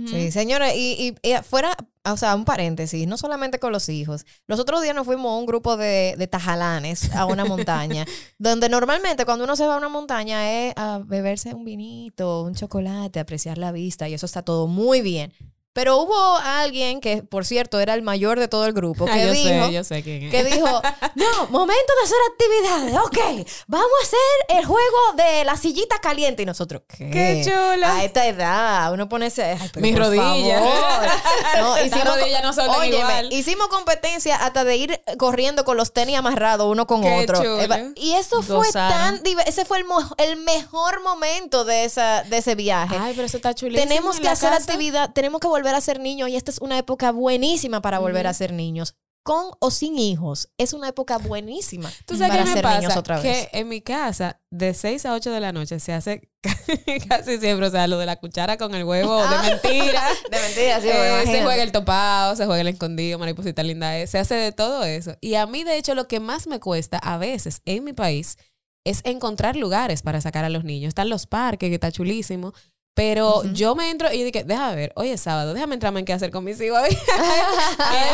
[0.08, 4.26] Sí, señores, y, y, y fuera, o sea, un paréntesis, no solamente con los hijos.
[4.48, 8.06] Los otros días nos fuimos a un grupo de, de tajalanes a una montaña,
[8.40, 12.56] donde normalmente cuando uno se va a una montaña es a beberse un vinito, un
[12.56, 15.34] chocolate, apreciar la vista, y eso está todo muy bien.
[15.76, 19.26] Pero hubo alguien que, por cierto, era el mayor de todo el grupo, que Ah,
[19.26, 19.66] yo dijo...
[19.68, 20.32] sé, yo sé quién es.
[20.32, 20.66] que dijo,
[21.16, 26.44] no, momento de hacer actividades, ok, vamos a hacer el juego de la sillita caliente.
[26.44, 27.10] Y nosotros, ¿qué?
[27.12, 27.98] Qué chula.
[27.98, 29.58] A esta edad, uno pone ese...
[29.76, 30.62] Mis rodillas.
[31.60, 33.34] No, hicimos, rodillas no son Óyeme, igual.
[33.34, 37.38] hicimos competencia hasta de ir corriendo con los tenis amarrados uno con Qué otro.
[37.38, 37.76] chulo.
[37.96, 39.22] Y eso fue tan...
[39.46, 39.86] Ese fue el,
[40.18, 42.96] el mejor momento de, esa, de ese viaje.
[43.00, 43.88] Ay, pero eso está chulísimo.
[43.88, 44.62] Tenemos en que hacer casa.
[44.64, 48.28] actividad, tenemos que volver a ser niños y esta es una época buenísima para volver
[48.28, 48.94] a ser niños.
[49.24, 52.80] Con o sin hijos, es una época buenísima ¿Tú sabes para qué me ser pasa?
[52.82, 53.48] niños otra vez.
[53.50, 56.30] Que en mi casa, de 6 a 8 de la noche, se hace
[57.10, 60.04] casi siempre, o sea, lo de la cuchara con el huevo de mentira.
[60.30, 64.12] De mentira, sí, Eh, se juega el topado, se juega el escondido, mariposita linda, es,
[64.12, 65.16] se hace de todo eso.
[65.22, 68.38] Y a mí, de hecho, lo que más me cuesta a veces en mi país
[68.86, 70.90] es encontrar lugares para sacar a los niños.
[70.90, 72.54] Están los parques, que está chulísimo.
[72.96, 76.14] Pero yo me entro y dije, déjame ver, hoy es sábado, déjame entrarme en qué
[76.14, 76.80] hacer con mis hijos.
[76.80, 76.94] a ver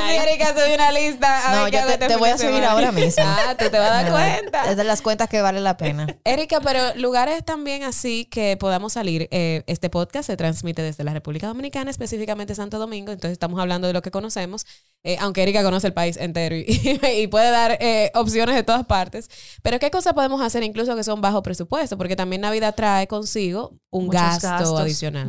[0.10, 1.50] si Erika sube una lista.
[1.52, 2.72] A No, ver yo te, este te voy a subir semana.
[2.72, 3.24] ahora mismo.
[3.24, 4.72] Ah, tú te vas a dar cuenta.
[4.72, 6.08] Es de las cuentas que vale la pena.
[6.24, 9.28] Erika, pero lugares también así que podamos salir.
[9.32, 13.88] eh, este podcast se transmite desde la República Dominicana, específicamente Santo Domingo, entonces estamos hablando
[13.88, 14.66] de lo que conocemos,
[15.04, 16.66] eh, aunque Erika conoce el país entero y,
[17.18, 19.30] y puede dar eh, opciones de todas partes.
[19.62, 21.98] Pero ¿qué cosas podemos hacer incluso que son bajo presupuesto?
[21.98, 24.71] Porque también Navidad trae consigo un Muchos gasto gastos.
[24.78, 25.28] Adicional.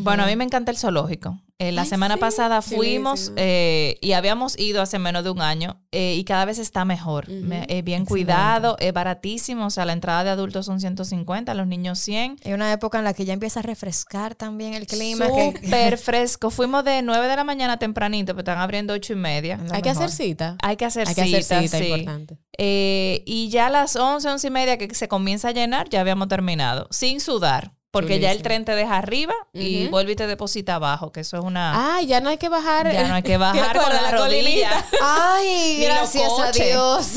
[0.00, 1.38] Bueno, a mí me encanta el zoológico.
[1.58, 5.42] Eh, la Ay, semana sí, pasada fuimos eh, y habíamos ido hace menos de un
[5.42, 7.28] año eh, y cada vez está mejor.
[7.28, 8.08] Me- eh, bien Excelente.
[8.08, 9.66] cuidado, es baratísimo.
[9.66, 12.38] O sea, la entrada de adultos son 150, los niños 100.
[12.46, 15.26] Hay una época en la que ya empieza a refrescar también el clima.
[15.26, 16.48] que- Súper fresco.
[16.48, 19.60] Fuimos de 9 de la mañana tempranito, pero están abriendo 8 y media.
[19.70, 20.56] Hay que hacer cita.
[20.62, 21.84] Hay que hacer Hay que hacer cita, sí.
[21.88, 22.38] importante.
[22.56, 26.00] Eh, y ya a las 11, 11 y media que se comienza a llenar, ya
[26.00, 26.88] habíamos terminado.
[26.90, 27.72] Sin sudar.
[27.90, 31.36] Porque ya el tren te deja arriba y vuelve y te deposita abajo, que eso
[31.36, 31.96] es una...
[31.96, 32.92] Ah, ya no hay que bajar.
[32.92, 34.84] Ya no hay que bajar ¿Te con acuerdas la rodilla.
[35.02, 36.52] Ay, Ni gracias a.
[36.52, 37.16] Dios.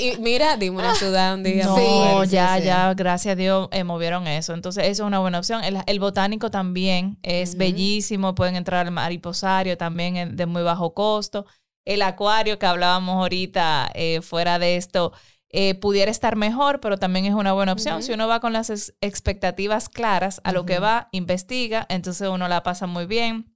[0.00, 1.66] Y, mira, dime una ciudad un día.
[1.66, 1.76] No,
[2.24, 2.64] sí, ya, sí.
[2.64, 4.54] ya, gracias a Dios eh, movieron eso.
[4.54, 5.62] Entonces, eso es una buena opción.
[5.64, 8.34] El, el botánico también es bellísimo.
[8.34, 11.44] Pueden entrar al mariposario también de muy bajo costo.
[11.84, 15.12] El acuario que hablábamos ahorita eh, fuera de esto
[15.52, 18.02] eh, pudiera estar mejor, pero también es una buena opción.
[18.02, 22.46] Si uno va con las ex- expectativas claras a lo que va, investiga, entonces uno
[22.48, 23.54] la pasa muy bien.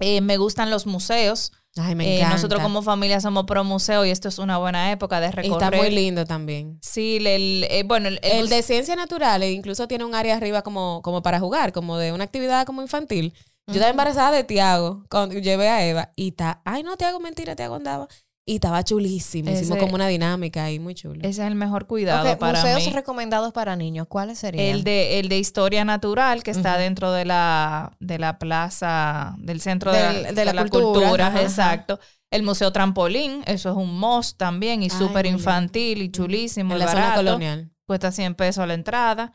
[0.00, 1.52] Eh, me gustan los museos.
[1.76, 2.36] Ay, me Eh, encanta.
[2.36, 5.62] nosotros como familia somos pro museo y esto es una buena época de Y recorrer.
[5.64, 6.78] está muy lindo también.
[6.82, 10.36] Sí, el, el- eh, bueno, el, el El de ciencias naturales incluso tiene un área
[10.36, 13.34] arriba como, como para jugar, como de una actividad como infantil.
[13.66, 17.56] Yo estaba embarazada de Tiago cuando llevé a Eva y está, ay no, Tiago, mentira,
[17.56, 18.08] Tiago andaba.
[18.46, 21.20] Y estaba chulísimo, hicimos como una dinámica ahí, muy chulo.
[21.20, 22.92] ese es el mejor cuidado Ok, para museos mí.
[22.92, 24.66] recomendados para niños, ¿cuáles serían?
[24.66, 29.62] El de, el de historia natural que está dentro de la, de la plaza, del
[29.62, 31.98] centro de, la, de la cultura, ajá, exacto.
[32.30, 36.84] El Museo Trampolín, eso es un must también y súper infantil y chulísimo en y
[36.84, 37.70] la zona colonial.
[37.86, 39.32] Cuesta 100 pesos la entrada.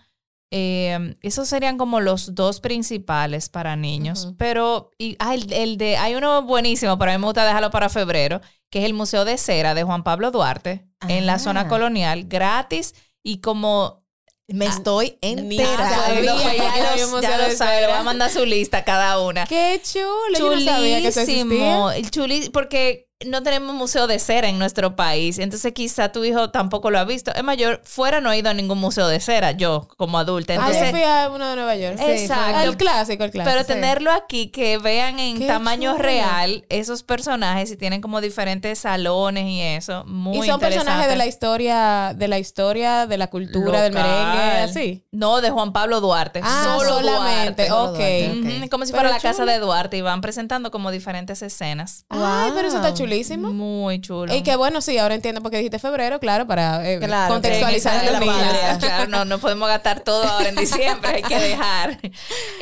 [0.52, 4.34] Eh, esos serían como los dos principales para niños.
[4.38, 7.70] Pero y, ah, el, el de, hay uno buenísimo, pero a mí me gusta dejarlo
[7.70, 11.40] para febrero, que es el Museo de Cera de Juan Pablo Duarte, en la Ah.
[11.40, 14.04] zona colonial, gratis y como
[14.48, 15.78] Me estoy enterando.
[15.78, 19.46] sabía ya, ya lo sabe, le voy a mandar su lista a cada una.
[19.46, 21.44] Qué chulo, yo no sabía que eso existía.
[21.44, 26.24] Chulísimo, el chuli- porque no tenemos museo de cera en nuestro país, entonces quizá tu
[26.24, 27.34] hijo tampoco lo ha visto.
[27.36, 30.54] Es mayor, fuera no he ido a ningún museo de cera, yo como adulta.
[30.54, 31.98] Ah, yo Entonces, fui a uno de Nueva York.
[32.00, 32.62] Exacto.
[32.62, 33.54] El clásico, el clásico.
[33.54, 36.04] pero tenerlo aquí, que vean en Qué tamaño chulo.
[36.04, 41.18] real esos personajes y tienen como diferentes salones y eso, muy y son personajes de
[41.18, 45.04] la historia, de la historia, de la cultura, del merengue, así.
[45.12, 46.40] No, de Juan Pablo Duarte.
[46.42, 47.72] Ah, solo solamente, Duarte.
[47.72, 47.98] ok.
[47.98, 49.30] Duarte, Ujú, Como si Pero fuera la chulo.
[49.34, 52.06] casa de Duarte y van presentando como diferentes escenas.
[52.08, 53.09] Ay, pero eso está Wow.
[53.10, 53.52] Chulísimo.
[53.54, 54.34] Muy chulo.
[54.34, 58.04] Y que bueno, sí, ahora entiendo por qué dijiste febrero, claro, para eh, Claro, contextualizar
[58.06, 62.00] la patria, Claro, no, no podemos gastar todo ahora en diciembre, hay que dejar.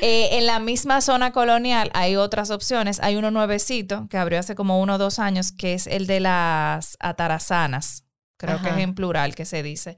[0.01, 2.99] Eh, en la misma zona colonial hay otras opciones.
[3.01, 6.19] Hay uno nuevecito que abrió hace como uno o dos años, que es el de
[6.19, 8.03] las atarazanas.
[8.37, 9.97] Creo que es en plural que se dice.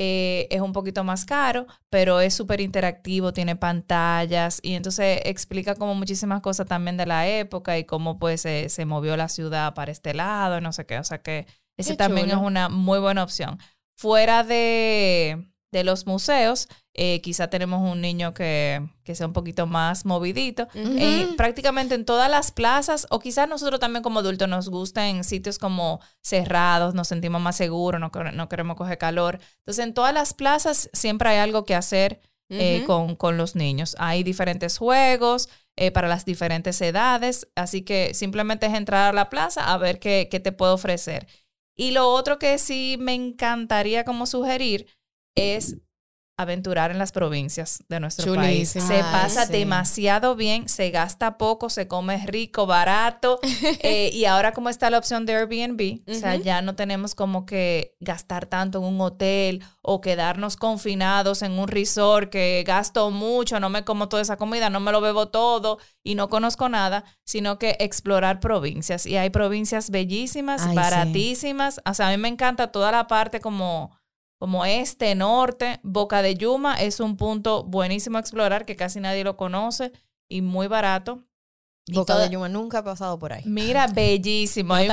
[0.00, 5.74] Eh, es un poquito más caro, pero es súper interactivo, tiene pantallas y entonces explica
[5.74, 9.74] como muchísimas cosas también de la época y cómo pues se, se movió la ciudad
[9.74, 10.98] para este lado no sé qué.
[10.98, 13.58] O sea que ese también es una muy buena opción.
[13.96, 19.66] Fuera de, de los museos, eh, quizá tenemos un niño que, que sea un poquito
[19.66, 20.66] más movidito.
[20.74, 25.24] Eh, prácticamente en todas las plazas, o quizás nosotros también como adultos nos gusta en
[25.24, 29.40] sitios como cerrados, nos sentimos más seguros, no, quer- no queremos coger calor.
[29.58, 33.94] Entonces, en todas las plazas siempre hay algo que hacer eh, con, con los niños.
[33.98, 39.28] Hay diferentes juegos eh, para las diferentes edades, así que simplemente es entrar a la
[39.28, 41.26] plaza a ver qué, qué te puedo ofrecer.
[41.76, 44.86] Y lo otro que sí me encantaría como sugerir
[45.38, 45.76] es
[46.38, 48.70] aventurar en las provincias de nuestro país.
[48.70, 49.52] Se Ay, pasa sí.
[49.52, 53.40] demasiado bien, se gasta poco, se come rico, barato.
[53.80, 57.44] eh, y ahora como está la opción de Airbnb, o sea, ya no tenemos como
[57.44, 63.58] que gastar tanto en un hotel o quedarnos confinados en un resort que gasto mucho,
[63.58, 67.02] no me como toda esa comida, no me lo bebo todo y no conozco nada,
[67.24, 69.06] sino que explorar provincias.
[69.06, 70.76] Y hay provincias bellísimas, Ay, sí.
[70.76, 71.80] baratísimas.
[71.84, 73.97] O sea, a mí me encanta toda la parte como
[74.38, 79.24] como este, norte, Boca de Yuma es un punto buenísimo a explorar que casi nadie
[79.24, 79.92] lo conoce
[80.28, 81.24] y muy barato.
[81.92, 83.42] Boca toda- de Yuma nunca ha pasado por ahí.
[83.46, 84.74] Mira, bellísimo.
[84.74, 84.88] Hay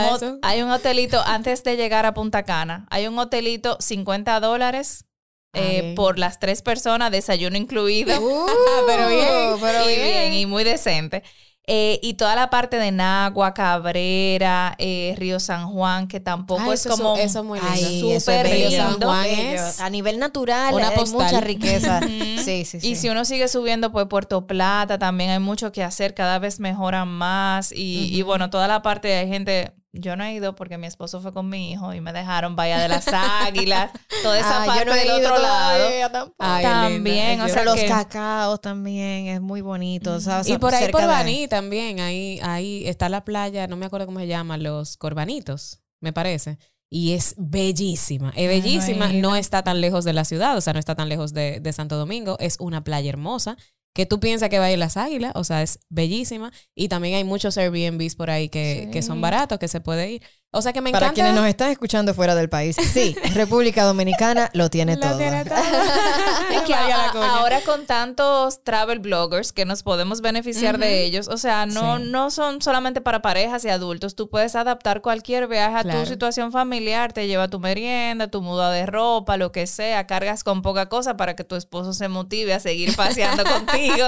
[0.62, 2.88] un, hotelito antes de llegar a Punta Cana.
[2.90, 5.06] Hay un hotelito 50 dólares
[5.54, 8.14] eh, por las tres personas, desayuno incluido.
[8.88, 10.08] pero bien, pero y bien.
[10.08, 11.24] bien, y muy decente.
[11.68, 16.86] Eh, y toda la parte de Nagua, Cabrera, eh, Río San Juan, que tampoco es
[16.88, 17.74] como eso es muy lindo.
[17.74, 18.70] Ay, súper eso es bello.
[18.70, 19.08] Río San lindo.
[19.08, 21.22] Juan es A nivel natural una hay postal.
[21.24, 22.00] mucha riqueza.
[22.02, 22.88] Sí, sí, sí.
[22.88, 26.60] Y si uno sigue subiendo, pues Puerto Plata también hay mucho que hacer, cada vez
[26.60, 27.72] mejoran más.
[27.72, 31.22] Y, y bueno, toda la parte, hay gente, yo no he ido porque mi esposo
[31.22, 33.92] fue con mi hijo y me dejaron Bahía de las Águilas,
[34.24, 36.34] toda esa Ah, parte yo no he del ido otro lado.
[36.40, 37.46] Ay, También, linda.
[37.46, 40.14] o sea, los que- cacaos también es muy bonito.
[40.14, 43.76] o sea, Y por ahí por de- Baní también, ahí, ahí está la playa, no
[43.78, 46.58] me acuerdo cómo se llama, los Corbanitos, me parece.
[46.90, 50.80] Y es bellísima, es bellísima, no está tan lejos de la ciudad, o sea, no
[50.80, 53.58] está tan lejos de, de Santo Domingo, es una playa hermosa,
[53.96, 56.52] que tú piensas que va a ir las águilas, o sea, es bellísima.
[56.76, 58.92] Y también hay muchos Airbnbs por ahí que, Sí.
[58.92, 60.22] que son baratos, que se puede ir.
[60.56, 61.14] O sea que me Para encanta.
[61.16, 65.18] quienes nos están escuchando fuera del país, sí, República Dominicana lo tiene Lo todo.
[65.18, 65.58] tiene todo.
[66.52, 67.36] Es que Valga la a- cuña.
[67.38, 72.04] ahora con tantos travel bloggers que nos podemos beneficiar de ellos, o sea, no, Sí.
[72.08, 76.00] no son solamente para parejas y adultos, tú puedes adaptar cualquier viaje a Claro.
[76.02, 80.44] tu situación familiar, te lleva tu merienda, tu muda de ropa, lo que sea, cargas
[80.44, 84.08] con poca cosa para que tu esposo se motive a seguir paseando contigo.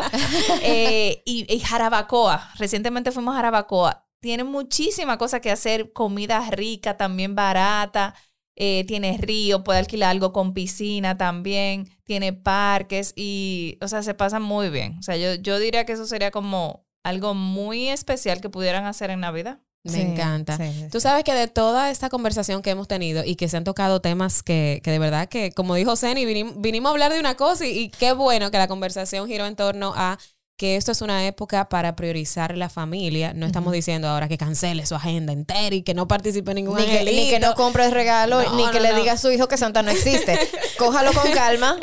[0.62, 6.98] Eh, y, y Jarabacoa, recientemente fuimos a Jarabacoa, tiene muchísima cosa que hacer, comida rica,
[6.98, 8.16] también barata.
[8.60, 14.16] Eh, tiene río, puede alquilar algo con piscina también, tiene parques y, o sea, se
[14.16, 14.98] pasa muy bien.
[14.98, 19.12] O sea, yo, yo diría que eso sería como algo muy especial que pudieran hacer
[19.12, 19.60] en Navidad.
[19.84, 20.58] Me Sí, encanta.
[20.58, 20.88] sí, sí.
[20.92, 24.02] Tú sabes que de toda esta conversación que hemos tenido y que se han tocado
[24.02, 27.36] temas que, que de verdad que, como dijo Zeni, vinimos, vinimos a hablar de una
[27.36, 30.18] cosa y, y qué bueno que la conversación giró en torno a
[30.58, 33.32] que esto es una época para priorizar la familia.
[33.34, 36.78] No estamos diciendo ahora que cancele su agenda entera y que no participe en ningún
[36.78, 39.32] Ni que, ni que no compres regalo, No, ni que no, le diga a su
[39.32, 40.38] hijo que Santa no existe.
[40.80, 41.78] Cójalo con calma.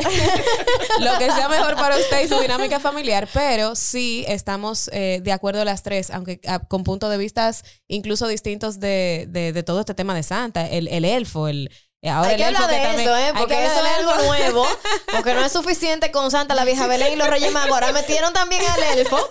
[0.99, 5.31] lo que sea mejor para usted y su dinámica familiar, pero sí estamos eh, de
[5.31, 9.81] acuerdo las tres, aunque ah, con puntos de vistas incluso distintos de, de, de todo
[9.81, 11.71] este tema de Santa, el, el elfo, el...
[12.05, 13.33] eh, Ahora hay el que elfo hablar de también- eso, ¿eh?
[13.39, 14.67] Porque eso es algo nuevo.
[15.13, 17.73] Porque no es suficiente con Santa, la vieja Belén y los Reyes Magos.
[17.73, 19.19] Ahora metieron también al elfo.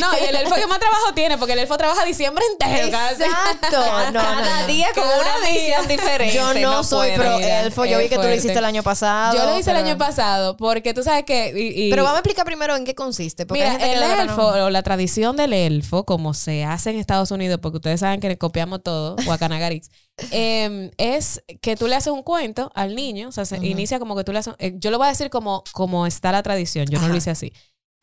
[0.00, 2.90] No, y el elfo que más trabajo tiene, porque el elfo trabaja diciembre entero.
[2.90, 3.22] casi.
[3.24, 3.76] Exacto.
[4.02, 4.66] No, no, Cada no.
[4.66, 6.34] día con Cada una misión diferente.
[6.34, 7.36] Yo no, soy puedo.
[7.36, 7.84] pro elfo.
[7.84, 9.36] Yo vi que tú lo hiciste el año pasado.
[9.36, 11.52] Yo lo hice el año pasado, porque tú sabes que...
[11.54, 13.44] y- y- Pero vamos a explicar primero en qué consiste.
[13.46, 16.64] Porque Mira, hay gente que el no- elfo o la tradición del elfo, como se
[16.64, 19.90] hace en Estados Unidos, porque ustedes saben que le copiamos todo, Guacanagaritz,
[20.30, 24.16] eh, es que tú le haces un cuento al niño, o sea, se inicia como
[24.16, 26.86] que tú le haces, eh, yo lo voy a decir como, como está la tradición,
[26.86, 27.52] yo no lo hice así.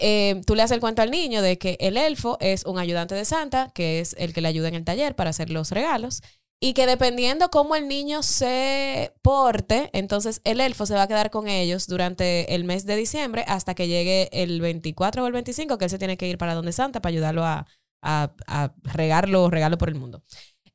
[0.02, 3.16] Eh, tú le haces el cuento al niño de que el elfo es un ayudante
[3.16, 6.22] de Santa, que es el que le ayuda en el taller para hacer los regalos,
[6.62, 11.30] y que dependiendo cómo el niño se porte, entonces el elfo se va a quedar
[11.30, 15.78] con ellos durante el mes de diciembre hasta que llegue el 24 o el 25,
[15.78, 17.66] que él se tiene que ir para donde Santa para ayudarlo a,
[18.02, 20.22] a, a regar los regalos por el mundo.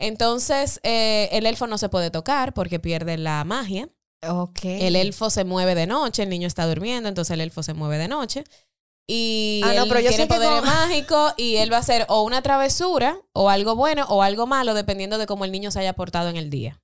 [0.07, 3.88] Entonces, eh, el elfo no se puede tocar porque pierde la magia.
[4.27, 4.61] Ok.
[4.64, 7.99] El elfo se mueve de noche, el niño está durmiendo, entonces el elfo se mueve
[7.99, 8.45] de noche.
[9.07, 12.23] Y Ah, no, pero yo tiene poderes con- mágicos y él va a hacer o
[12.23, 15.93] una travesura o algo bueno o algo malo dependiendo de cómo el niño se haya
[15.93, 16.81] portado en el día.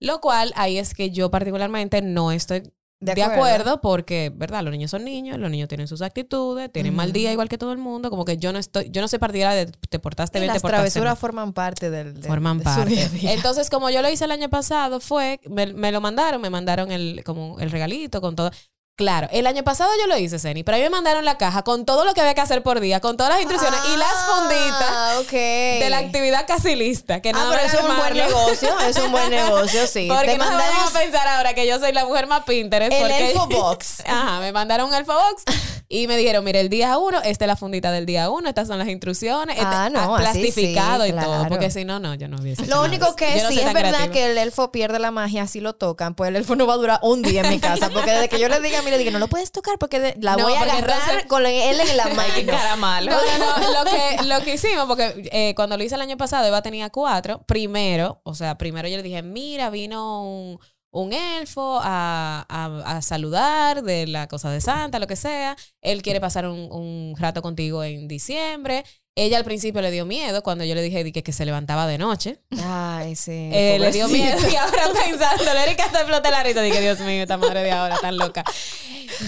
[0.00, 3.80] Lo cual ahí es que yo particularmente no estoy de, De acuerdo.
[3.80, 4.62] porque, ¿verdad?
[4.64, 7.72] Los niños son niños, los niños tienen sus actitudes, tienen mal día igual que todo
[7.72, 10.40] el mundo, como que yo no estoy yo no soy partidaria de te portaste Y
[10.40, 10.72] bien, te las mal.
[10.72, 12.90] travesuras forman parte del, Forman de su parte.
[12.90, 13.32] día a día.
[13.34, 16.90] Entonces, como yo lo hice el año pasado, fue, me, me lo mandaron, me mandaron
[16.90, 18.50] el, como el regalito con todo.
[18.98, 21.62] Claro, el año pasado yo lo hice, Zeni, pero a mí me mandaron la caja
[21.62, 24.12] con todo lo que había que hacer por día, con todas las instrucciones y las
[24.26, 25.30] funditas Ah, ok.
[25.30, 27.22] de la actividad casi lista.
[27.22, 28.78] Que Ah, nada pero más eso es un buen negocio.
[28.88, 30.08] Es un buen negocio, sí.
[30.12, 32.92] Porque Te no mandamos a pensar ahora que yo soy la mujer más Pinterest.
[32.92, 34.00] el porque- Elfo Box.
[34.04, 35.44] Ajá, me mandaron un Elfo Box
[35.88, 38.66] y me dijeron, mire, el día uno, esta es la fundita del día uno, estas
[38.66, 42.14] son las instrucciones, Ah, este- no, así plastificado sí, y todo, porque si no, no,
[42.16, 44.12] yo no hubiese Lo único que no sí es verdad creativa.
[44.12, 46.78] que el elfo pierde la magia si lo tocan, pues el elfo no va a
[46.78, 47.90] durar un día en mi casa.
[47.90, 50.36] Porque desde que yo le diga, mire, diga, no lo puedes tocar porque de- la
[50.36, 52.34] No, voy a porque agarrar entonces- con él en la mano.
[52.34, 53.10] qué cara malo.
[53.10, 53.84] No, no, no.
[53.84, 56.90] Lo que, lo que hicimos, porque eh, cuando lo hice el año pasado, Eva tenía
[56.90, 57.42] cuatro.
[57.46, 60.58] Primero, o sea, primero yo le dije, mira, vino un,
[60.90, 65.56] un elfo a, a- a saludar de la cosa de Santa, lo que sea.
[65.82, 68.84] Él quiere pasar un, un rato contigo en diciembre.
[69.16, 71.86] Ella al principio le dio miedo cuando yo le dije di que, que se levantaba
[71.86, 72.40] de noche.
[72.62, 73.32] Ay, sí.
[73.52, 76.62] Eh, le dio miedo y ahora pensando, Erika hasta explota la risa.
[76.62, 78.44] Dije, Dios mío, esta madre de ahora tan loca.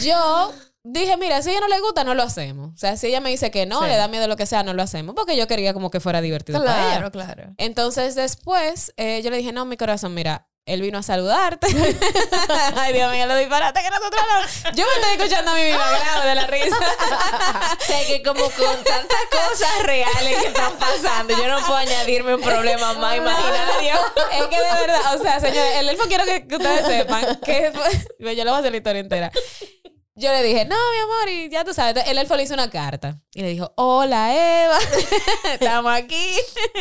[0.02, 0.52] Yo
[0.84, 2.72] dije, mira, si a ella no le gusta, no lo hacemos.
[2.74, 3.86] O sea, si ella me dice que no, Sí.
[3.88, 5.14] le da miedo lo que sea, no lo hacemos.
[5.14, 6.96] Porque yo quería como que fuera divertido para ella.
[6.98, 7.54] Claro, claro.
[7.58, 11.66] Entonces después eh, yo le dije, no, mi corazón, mira, él vino a saludarte.
[12.76, 14.70] Ay, Dios mío, lo disparate que nosotros no.
[14.72, 16.76] Yo me estoy escuchando a mí misma grave de la risa.
[17.80, 22.34] O sea, que como con tantas cosas reales que están pasando, yo no puedo añadirme
[22.36, 23.94] un problema más imaginario.
[24.32, 27.72] es que de verdad, o sea, señores, el elfo quiero que, que ustedes sepan que
[27.72, 29.32] fue- yo le voy a hacer la historia entera.
[30.14, 31.90] Yo le dije, no, mi amor, y ya tú sabes.
[31.90, 34.78] Entonces, el elfo le hizo una carta y le dijo, hola Eva,
[35.52, 36.34] estamos aquí,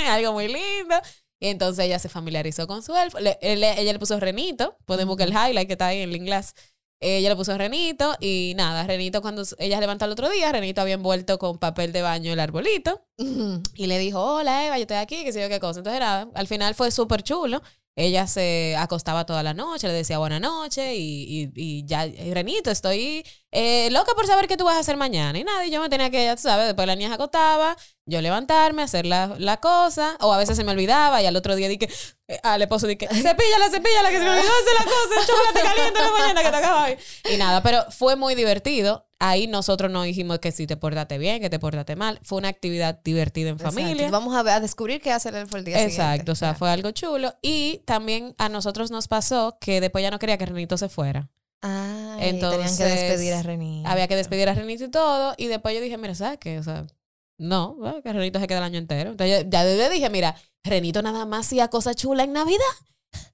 [0.09, 0.95] algo muy lindo.
[1.39, 3.19] Y entonces ella se familiarizó con su elfo.
[3.19, 6.15] Le- él- ella le puso Renito, pueden buscar el highlight que está ahí en el
[6.15, 6.53] inglés.
[7.01, 10.95] Ella le puso Renito y nada, Renito cuando ella levantó el otro día, Renito había
[10.95, 13.05] envuelto con papel de baño el arbolito.
[13.75, 15.79] Y le dijo, hola Eva, yo estoy aquí, que sé yo qué cosa.
[15.79, 17.61] Entonces nada, al final fue súper chulo.
[17.95, 22.31] Ella se acostaba toda la noche, le decía buena noche y, y, y ya, "Eh,
[22.33, 25.37] Renito, estoy eh, loca por saber qué tú vas a hacer mañana.
[25.39, 27.75] Y nada, y yo me tenía que, ya tú sabes, después la niña se acostaba,
[28.05, 31.55] yo levantarme, hacer la, la cosa, o a veces se me olvidaba y al otro
[31.55, 31.89] día dije,
[32.27, 35.61] eh, al esposo dije, cepíllala, cepíllala, que se me olvidó hacer la cosa, el chocolate
[35.61, 36.97] caliente en la mañana que te acaba hoy.
[37.33, 39.05] Y nada, pero fue muy divertido.
[39.21, 42.21] Ahí nosotros no dijimos que si te portaste bien, que te portaste mal.
[42.23, 43.75] Fue una actividad divertida en Exacto.
[43.75, 44.09] familia.
[44.11, 45.83] Vamos a, ver- a descubrir qué hace él el día siguiente.
[45.93, 46.59] Exacto, o sea, Claro.
[46.59, 47.33] fue algo chulo.
[47.41, 51.27] Y también a nosotros nos pasó que después ya no quería que Renito se fuera.
[51.61, 53.83] Ay, Entonces, tenían que despedir a Reni.
[53.85, 55.33] Había que despedir a Renito y todo.
[55.37, 56.59] Y después yo dije, mira, ¿sabes qué?
[56.59, 56.87] O sea,
[57.37, 59.11] no, que Renito se queda el año entero.
[59.11, 62.59] Entonces ya, ya le dije, mira, Renito nada más hacía cosas chulas en Navidad.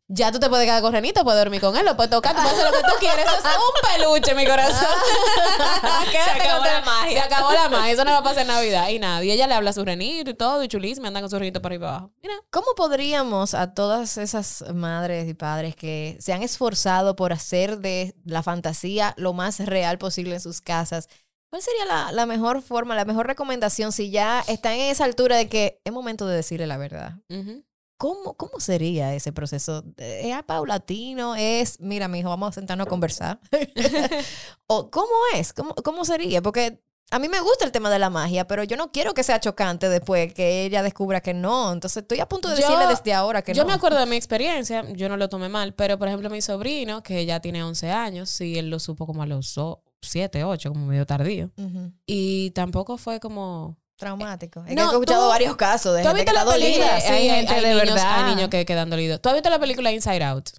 [0.07, 2.41] Ya tú te puedes quedar con Renito, puedes dormir con él, lo puedes tocar, tú
[2.43, 3.25] puedes hacer lo que tú quieres.
[3.25, 4.87] Eso es un peluche, mi corazón.
[6.11, 7.11] Quédate acabó la magia.
[7.11, 7.91] Se acabó la magia.
[7.91, 8.89] Eso no va a pasar en Navidad.
[8.89, 9.23] Y nada.
[9.23, 11.59] Y ella le habla a su Renito y todo, y chulísimo, andan con su Renito
[11.59, 12.11] para arriba y para abajo.
[12.21, 12.35] Mira.
[12.51, 18.13] ¿Cómo podríamos a todas esas madres y padres que se han esforzado por hacer de
[18.25, 21.09] la fantasía lo más real posible en sus casas?
[21.49, 25.35] ¿Cuál sería la, la mejor forma, la mejor recomendación si ya están en esa altura
[25.37, 27.13] de que es momento de decirle la verdad?
[27.29, 27.63] Ujú.
[27.97, 29.83] ¿Cómo, ¿Cómo sería ese proceso?
[29.97, 31.35] ¿Es paulatino?
[31.35, 33.39] ¿Es, mira, mi hijo, vamos a sentarnos a conversar?
[34.67, 35.53] ¿O cómo es?
[35.53, 36.41] ¿Cómo, ¿Cómo sería?
[36.41, 36.81] Porque
[37.11, 39.39] a mí me gusta el tema de la magia, pero yo no quiero que sea
[39.39, 41.71] chocante después que ella descubra que no.
[41.71, 43.67] Entonces estoy a punto de Yo- decirle desde ahora que yo no.
[43.69, 47.03] me acuerdo de mi experiencia, yo no lo tomé mal, pero por ejemplo mi sobrino,
[47.03, 49.55] que ya tiene 11 años, sí, él lo supo como a los
[50.01, 51.51] 7, 8, como medio tardío.
[52.05, 53.77] Y tampoco fue como...
[53.97, 54.61] Traumático.
[54.61, 56.57] Es que No, he escuchado tú- varios casos de ¿Tú has gente que visto está
[56.57, 56.85] la película?
[56.85, 57.01] dolida.
[57.01, 58.25] Sí, hay, hay- gente hay de niños, verdad.
[58.27, 59.21] hay niños que quedan dolidos.
[59.21, 60.49] ¿Tú has visto la película Inside Out?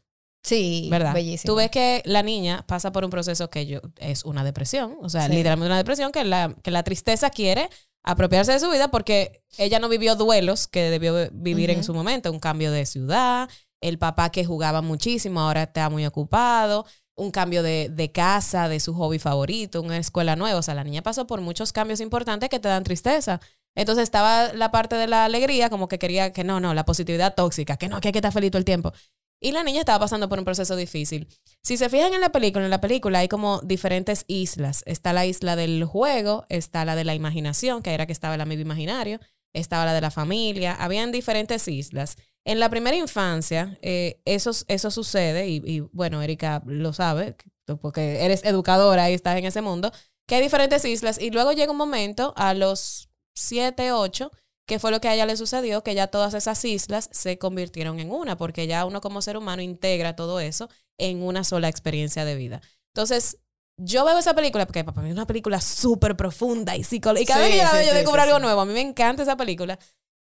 [0.43, 1.13] Sí, ¿Verdad?
[1.13, 1.53] bellísimo.
[1.53, 5.09] Tú ves que la niña pasa por un proceso que yo, es una depresión, o
[5.09, 5.33] sea, Sí.
[5.33, 7.69] literalmente una depresión, que la, que la tristeza quiere
[8.05, 12.31] apropiarse de su vida porque ella no vivió duelos que debió vivir en su momento,
[12.31, 16.87] un cambio de ciudad, el papá que jugaba muchísimo ahora está muy ocupado,
[17.17, 20.85] un cambio de, de casa, de su hobby favorito, una escuela nueva, o sea, la
[20.85, 23.41] niña pasó por muchos cambios importantes que te dan tristeza.
[23.75, 27.35] Entonces estaba la parte de la alegría, como que quería que no, no, la positividad
[27.35, 28.93] tóxica, que no, que hay que estar feliz todo el tiempo.
[29.41, 31.29] Y la niña estaba pasando por un proceso difícil.
[31.63, 34.83] Si se fijan en la película, en la película hay como diferentes islas.
[34.87, 38.41] Está la isla del juego, está la de la imaginación, que era que estaba el
[38.41, 39.21] amigo imaginario,
[39.53, 42.17] estaba la de la familia, habían diferentes islas.
[42.45, 47.37] En la primera infancia, eh, eso, eso sucede, y, y, bueno, Erika lo sabe,
[47.81, 49.93] porque eres educadora y estás en ese mundo,
[50.29, 54.31] que hay diferentes islas, y luego llega un momento a los 7, 8,
[54.67, 58.01] que fue lo que a ella le sucedió, que ya todas esas islas se convirtieron
[58.01, 60.69] en una, porque ya uno como ser humano integra todo eso
[60.99, 62.61] en una sola experiencia de vida.
[62.93, 63.39] Entonces,
[63.79, 67.23] yo veo esa película, porque para mí es una película súper profunda y psicológica.
[67.23, 68.61] Y cada vez que yo la sí, veo, yo descubro sí, algo nuevo.
[68.61, 69.79] A mí me encanta esa película.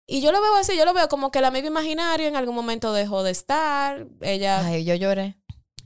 [0.07, 2.55] Y yo lo veo así, yo lo veo como que el amigo imaginario en algún
[2.55, 4.07] momento dejó de estar.
[4.21, 4.65] Ella.
[4.65, 5.37] Ay, yo lloré.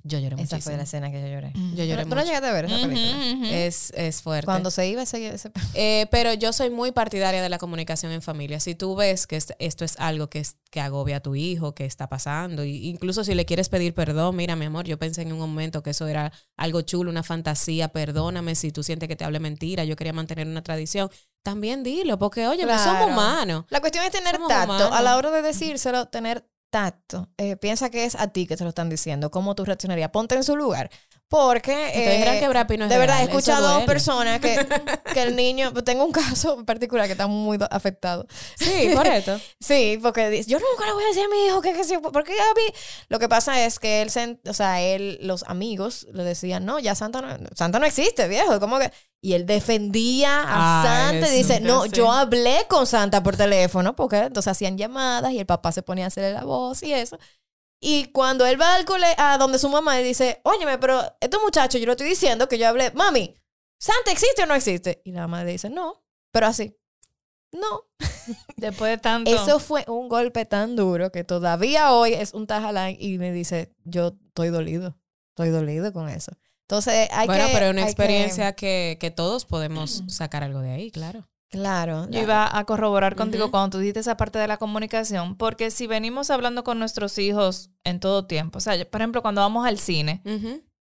[0.03, 0.61] Yo lloré Esa muchísimo.
[0.61, 1.53] fue la escena que yo lloré.
[1.75, 2.27] Yo lloré ¿Tú no mucho.
[2.27, 3.49] llegaste a ver esa película?
[3.51, 4.45] Es, es fuerte.
[4.45, 5.27] Cuando se iba ese...
[5.27, 8.59] ese- Eh, pero yo soy muy partidaria de la comunicación en familia.
[8.59, 11.73] Si tú ves que es- esto es algo que, es, que agobia a tu hijo,
[11.75, 15.21] que está pasando, y incluso si le quieres pedir perdón, mira, mi amor, yo pensé
[15.21, 19.15] en un momento que eso era algo chulo, una fantasía, perdóname si tú sientes que
[19.15, 21.09] te hable mentira, yo quería mantener una tradición.
[21.43, 22.83] También dilo, porque oye, Claro.
[22.83, 23.65] somos humanos.
[23.69, 24.73] La cuestión es tener Somos tacto.
[24.75, 24.89] humanos.
[24.93, 27.29] A la hora de decírselo, tener tacto.
[27.37, 29.29] Eh, piensa que es a ti que te lo están diciendo.
[29.29, 30.09] ¿Cómo tú reaccionarías?
[30.09, 30.89] Ponte en su lugar.
[31.31, 31.91] Porque...
[31.93, 34.67] Que no es De verdad, he real, escuchado a dos personas que,
[35.13, 35.71] que el niño...
[35.71, 38.27] pues, Tengo un caso en particular que está muy do- afectado.
[38.57, 39.39] Sí, por esto.
[39.61, 41.95] Sí, porque dice, yo nunca le voy a decir a mi hijo que, que sí,
[42.11, 42.73] porque ya vi.
[43.07, 46.79] Lo que pasa es que él, se, o sea, él, los amigos le decían, no,
[46.79, 48.59] ya Santa no, Santa no existe, viejo.
[48.59, 48.91] ¿Cómo que?
[49.21, 51.91] Y él defendía a Santa y dice, no, sé.
[51.91, 56.03] yo hablé con Santa por teléfono, porque entonces hacían llamadas y el papá se ponía
[56.03, 57.17] a hacerle la voz y eso.
[57.81, 61.41] Y cuando él va al cole, a donde su mamá y dice, óyeme, pero estos
[61.41, 63.35] muchachos, yo lo estoy diciendo que yo hablé, mami,
[63.81, 65.01] ¿Santa existe o no existe?
[65.03, 66.77] Y la mamá le dice, no, pero así.
[67.51, 67.89] No,
[68.55, 69.31] Después de tanto.
[69.31, 73.73] eso fue un golpe tan duro que todavía hoy es un tajalán y me dice,
[73.83, 74.99] yo estoy dolido,
[75.31, 76.31] estoy dolido con eso.
[76.61, 77.53] Entonces hay bueno, que...
[77.53, 81.27] pero es una que- experiencia que, que todos podemos sacar algo de ahí, claro.
[81.51, 82.07] Claro.
[82.09, 85.85] Yo iba a corroborar contigo cuando tú dijiste esa parte de la comunicación, porque si
[85.85, 89.65] venimos hablando con nuestros hijos en todo tiempo, o sea, yo- por ejemplo, cuando vamos
[89.67, 90.21] al cine,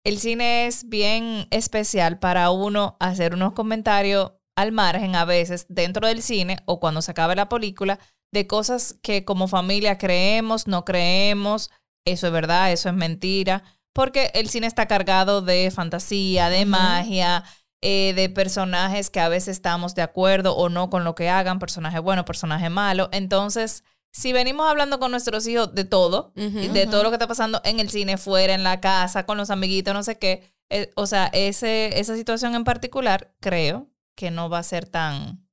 [0.06, 6.08] el cine es bien especial para uno hacer unos comentarios al margen a veces dentro
[6.08, 7.97] del cine o cuando se acabe la película
[8.32, 11.72] de cosas que como familia creemos, no creemos,
[12.06, 13.64] eso es verdad, eso es mentira,
[13.95, 17.43] porque el cine está cargado de fantasía, de magia,
[17.86, 21.60] eh, de personajes que a veces estamos de acuerdo o no con lo que hagan,
[21.60, 23.10] personaje bueno, personaje malo.
[23.12, 27.60] Entonces, si venimos hablando con nuestros hijos de todo, de todo lo que está pasando
[27.66, 31.06] en el cine, fuera, en la casa, con los amiguitos, no sé qué, eh, o
[31.08, 35.46] sea, ese, esa situación en particular, creo que no va a ser tan,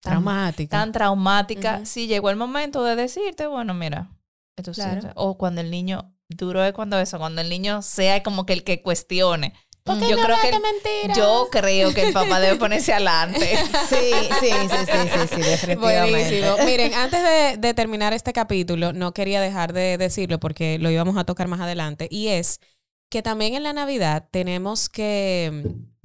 [0.00, 0.78] tan, Traumática.
[0.78, 4.10] tan traumática si llegó el momento de decirte, bueno, mira,
[4.56, 5.10] esto sí, Claro.
[5.16, 8.64] o cuando el niño, duro es cuando eso, cuando el niño sea como que el
[8.64, 9.52] que cuestione.
[9.84, 13.58] ¿Por qué yo creo que yo creo que el papá debe ponerse adelante.
[13.88, 13.96] Sí,
[14.40, 16.10] sí, sí, sí, sí, sí, definitivamente.
[16.10, 16.56] Buenísimo.
[16.64, 21.16] Miren, antes de, de terminar este capítulo, no quería dejar de decirlo porque lo íbamos
[21.16, 22.06] a tocar más adelante.
[22.10, 22.60] Y es
[23.10, 25.64] que también en la Navidad tenemos que,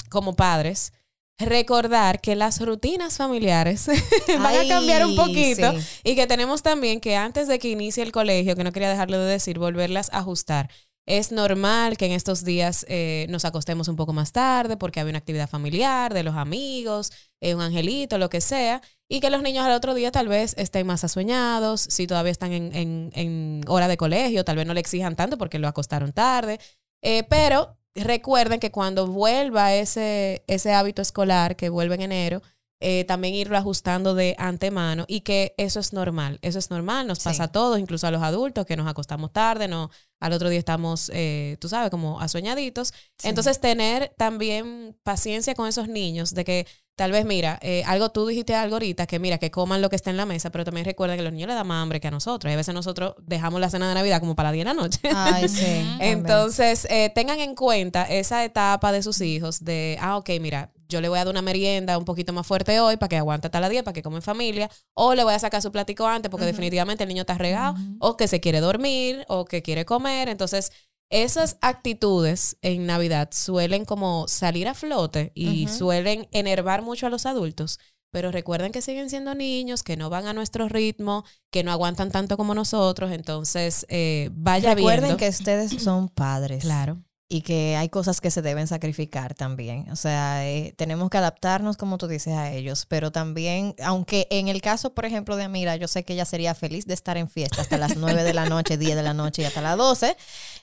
[0.09, 0.91] como padres,
[1.39, 3.87] recordar que las rutinas familiares
[4.39, 6.01] van a cambiar un poquito sí.
[6.03, 9.19] y que tenemos también que antes de que inicie el colegio, que no quería dejarlo
[9.19, 10.69] de decir, volverlas a ajustar.
[11.07, 15.07] Es normal que en estos días eh, nos acostemos un poco más tarde porque hay
[15.07, 19.41] una actividad familiar de los amigos, eh, un angelito, lo que sea, y que los
[19.41, 23.61] niños al otro día tal vez estén más asueñados, si todavía están en, en- en
[23.67, 26.59] hora de colegio, tal vez no le exijan tanto porque lo acostaron tarde,
[27.03, 32.41] Eh, pero recuerden que cuando vuelva ese, ese hábito escolar que vuelve en enero,
[32.79, 37.17] eh, también irlo ajustando de antemano y que eso es normal, eso es normal, nos
[37.19, 37.23] Sí.
[37.25, 40.59] pasa a todos, incluso a los adultos que nos acostamos tarde, no, al otro día
[40.59, 42.93] estamos, eh, tú sabes, como asueñaditos.
[43.17, 43.27] Sí.
[43.29, 48.25] Entonces tener también paciencia con esos niños de que tal vez, mira, eh, algo tú
[48.25, 50.83] dijiste algo ahorita, que mira, que coman lo que está en la mesa, pero también
[50.85, 52.49] recuerda que a los niños les da más hambre que a nosotros.
[52.49, 54.81] Y a veces nosotros dejamos la cena de Navidad como para las 10 de la
[54.81, 54.99] noche.
[55.15, 55.63] Ay, sí.
[55.99, 61.01] Entonces, eh, tengan en cuenta esa etapa de sus hijos de, ah, ok, mira, yo
[61.01, 63.59] le voy a dar una merienda un poquito más fuerte hoy para que aguante hasta
[63.59, 66.29] la 10, para que coma en familia, o le voy a sacar su platico antes
[66.29, 70.29] porque definitivamente el niño está regado, o que se quiere dormir, o que quiere comer.
[70.29, 70.71] Entonces,
[71.09, 77.25] esas actitudes en Navidad suelen como salir a flote y suelen enervar mucho a los
[77.25, 77.79] adultos.
[78.11, 82.09] Pero recuerden que siguen siendo niños, que no van a nuestro ritmo, que no aguantan
[82.09, 83.11] tanto como nosotros.
[83.11, 85.17] Entonces, eh, vaya Recuerden viendo.
[85.17, 86.63] que ustedes son padres.
[86.63, 87.03] Claro.
[87.29, 89.89] Y que hay cosas que se deben sacrificar también.
[89.91, 94.47] O sea, eh, tenemos que adaptarnos, como tú dices, a ellos, pero también, aunque en
[94.47, 97.27] el caso, por ejemplo, de Amira, yo sé que ella sería feliz de estar en
[97.29, 100.15] fiesta hasta las 9 de la noche, 10 de la noche y hasta las 12,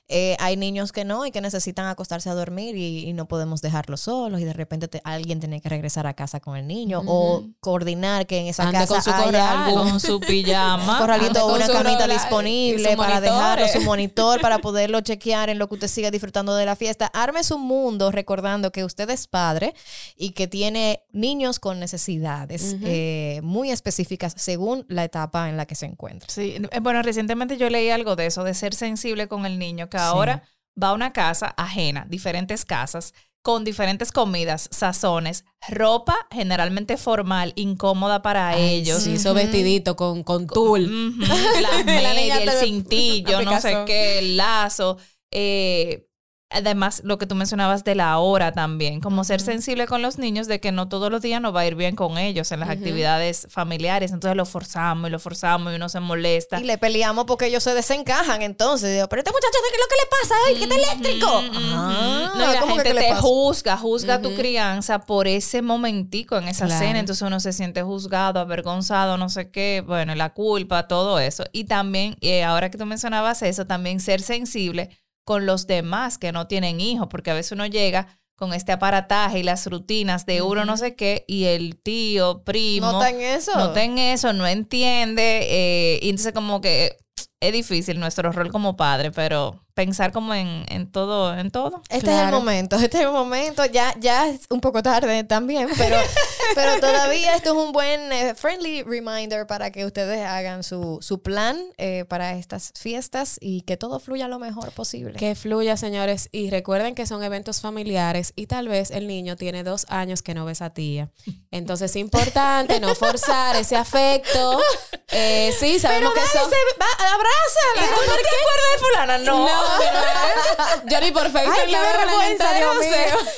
[0.09, 3.61] eh, hay niños que no y que necesitan acostarse a dormir y, y no podemos
[3.63, 7.03] dejarlos solos y de repente te- alguien tiene que regresar a casa con el niño
[7.07, 9.65] o coordinar que en esa Ande casa con su haya corral.
[9.65, 10.99] algún Con su pijama.
[10.99, 13.71] corralito o una su camita y disponible para dejarlo, eh.
[13.73, 17.07] su monitor para poderlo chequear en lo que usted siga disfrutando de la fiesta.
[17.07, 19.75] Arme su mundo recordando que usted es padre
[20.17, 25.75] y que tiene niños con necesidades eh, muy específicas según la etapa en la que
[25.75, 26.29] se encuentra.
[26.29, 29.89] Sí, eh, bueno, recientemente yo leí algo de eso, de ser sensible con el niño,
[29.89, 30.43] que ahora
[30.81, 38.23] va a una casa ajena, diferentes casas, con diferentes comidas, sazones, ropa generalmente formal, incómoda
[38.23, 39.03] para ellos.
[39.03, 41.19] Sí, esos vestiditos con, con tul.
[41.19, 41.85] La niña
[42.15, 44.97] media, el cintillo, no sé qué, el lazo.
[45.31, 46.07] eh,
[46.55, 50.47] además, lo que tú mencionabas de la hora también, como ser sensible con los niños
[50.47, 52.69] de que no todos los días nos va a ir bien con ellos en las
[52.71, 54.13] actividades familiares.
[54.13, 56.61] Entonces lo forzamos y lo forzamos y uno se molesta.
[56.61, 58.43] Y le peleamos porque ellos se desencajan.
[58.43, 60.35] Entonces, digo, pero este muchacho, ¿qué es lo que le pasa?
[60.47, 61.43] Ay, ¿qué está eléctrico?
[61.77, 63.23] Ah, No, la ¿cómo que gente qué le te pasa?
[63.23, 66.85] juzga, juzga tu crianza por ese momentico en esa Claro.
[66.87, 66.99] cena.
[67.01, 71.45] Entonces uno se siente juzgado, avergonzado, no sé qué, bueno, la culpa, todo eso.
[71.53, 74.91] Y también, eh, ahora que tú mencionabas eso, también ser sensible
[75.25, 79.39] con los demás que no tienen hijos, porque a veces uno llega con este aparataje
[79.39, 83.53] y las rutinas de uno no sé qué, y el tío, primo, ¿No en eso?
[83.57, 86.97] no en eso, no entiende, eh, y entonces como que
[87.41, 91.83] es difícil nuestro rol como padre, pero pensar como en, en todo, en todo.
[91.89, 93.65] Este es el momento, este es el momento.
[93.67, 95.97] Ya, ya es un poco tarde también, pero,
[96.55, 101.23] pero todavía esto es un buen eh, friendly reminder para que ustedes hagan su, su
[101.23, 105.19] plan eh, para estas fiestas y que todo fluya lo mejor posible.
[105.19, 106.29] Que fluya, señores.
[106.31, 110.35] Y recuerden que son eventos familiares y tal vez el niño tiene dos años que
[110.35, 111.11] no ve a esa tía.
[111.51, 114.61] Entonces es importante no forzar ese afecto.
[115.17, 116.43] Eh, sí, sabemos que son...
[116.43, 117.95] ¡Abrázala!
[117.95, 119.19] ¿Tú no te acuerdas de fulana?
[119.19, 119.47] No.
[119.47, 119.64] No, pero,
[120.91, 122.89] yo ni por Facebook Ay, la veo vergüenza, Dios mío.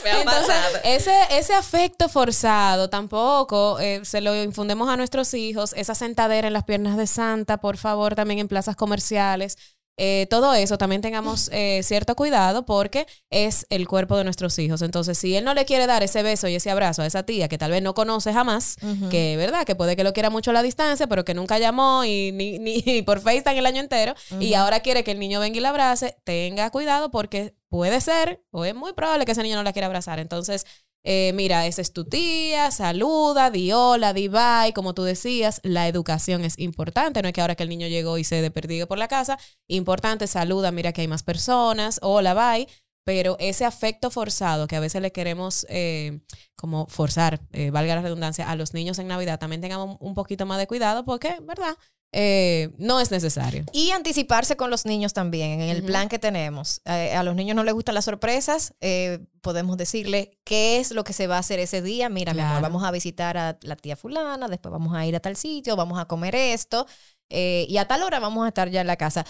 [0.04, 0.78] Me ha Entonces, pasado.
[0.84, 5.72] Ese, ese afecto forzado tampoco eh, se lo infundemos a nuestros hijos.
[5.76, 9.56] Esa sentadera en las piernas de Santa, por favor, también en plazas comerciales.
[9.96, 14.82] Eh, todo eso también tengamos eh, cierto cuidado porque es el cuerpo de nuestros hijos.
[14.82, 17.48] Entonces, si él no le quiere dar ese beso y ese abrazo a esa tía
[17.48, 18.76] que tal vez no conoce jamás,
[19.10, 22.04] que verdad, que puede que lo quiera mucho a la distancia, pero que nunca llamó
[22.04, 25.56] y ni, ni por FaceTime el año entero, y ahora quiere que el niño venga
[25.56, 29.56] y la abrace, tenga cuidado porque puede ser o es muy probable que ese niño
[29.56, 30.18] no la quiera abrazar.
[30.18, 30.66] Entonces,
[31.08, 35.86] eh, mira, esa es tu tía, saluda, di hola, di bye, como tú decías, la
[35.86, 38.88] educación es importante, no es que ahora que el niño llegó y se de perdido
[38.88, 39.38] por la casa,
[39.68, 42.66] importante, saluda, mira que hay más personas, hola, bye,
[43.04, 46.22] pero ese afecto forzado que a veces le queremos eh,
[46.56, 50.44] como forzar, eh, valga la redundancia, a los niños en Navidad, también tengamos un poquito
[50.44, 51.76] más de cuidado porque, ¿verdad?
[52.18, 53.66] Eh, no es necesario.
[53.72, 56.80] Y anticiparse con los niños también, en el plan que tenemos.
[56.86, 61.04] Eh, a los niños no les gustan las sorpresas, eh, podemos decirle qué es lo
[61.04, 62.08] que se va a hacer ese día.
[62.08, 65.20] Mira, mi amor, vamos a visitar a la tía fulana, después vamos a ir a
[65.20, 66.86] tal sitio, vamos a comer esto,
[67.28, 69.26] eh, y a tal hora vamos a estar ya en la casa.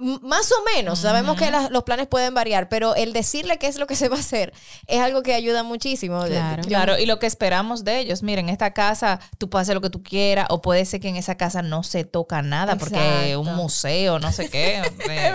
[0.00, 3.78] Más o menos, sabemos que las- los planes pueden variar, pero el decirle qué es
[3.78, 4.52] lo que se va a hacer
[4.86, 6.22] es algo que ayuda muchísimo.
[6.24, 6.62] Claro.
[6.62, 9.74] Yo- Claro, y lo que esperamos de ellos, miren, en esta casa tú puedes hacer
[9.74, 12.76] lo que tú quieras, o puede ser que en esa casa no se toca nada,
[12.76, 14.80] porque un museo, no sé qué.
[15.10, 15.32] eh,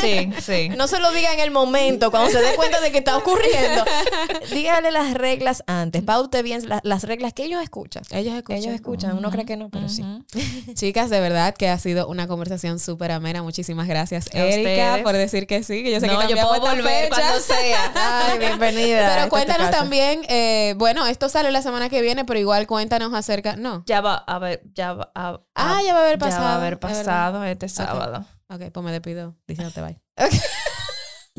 [0.00, 0.68] sí, sí.
[0.70, 3.84] No se lo diga en el momento, cuando se dé cuenta de que está ocurriendo.
[4.52, 6.02] Dígale las reglas antes.
[6.02, 8.02] Paute bien la- las reglas que ellos escuchan.
[8.10, 8.58] Ellos escuchan.
[8.58, 9.16] Ellos escuchan.
[9.16, 10.04] Uno cree que no, pero sí.
[10.74, 13.40] Chicas, de verdad que ha sido una conversación súper amena.
[13.44, 15.02] Muchísimas gracias, A Erika, ustedes.
[15.02, 17.08] por decir que sí, que yo sé No, que yo puedo volver fecha.
[17.16, 17.92] cuando sea.
[18.30, 19.08] Ay, bienvenida.
[19.10, 23.12] Pero es cuéntanos también, eh, bueno, esto sale la semana que viene, pero igual cuéntanos
[23.14, 23.82] acerca, no.
[23.86, 26.44] Ya va a ver, ya va a, Ah, ya va a haber ya pasado.
[26.44, 28.24] va a haber pasado este sábado.
[28.50, 30.00] Ok, pues me despido diciéndote bye.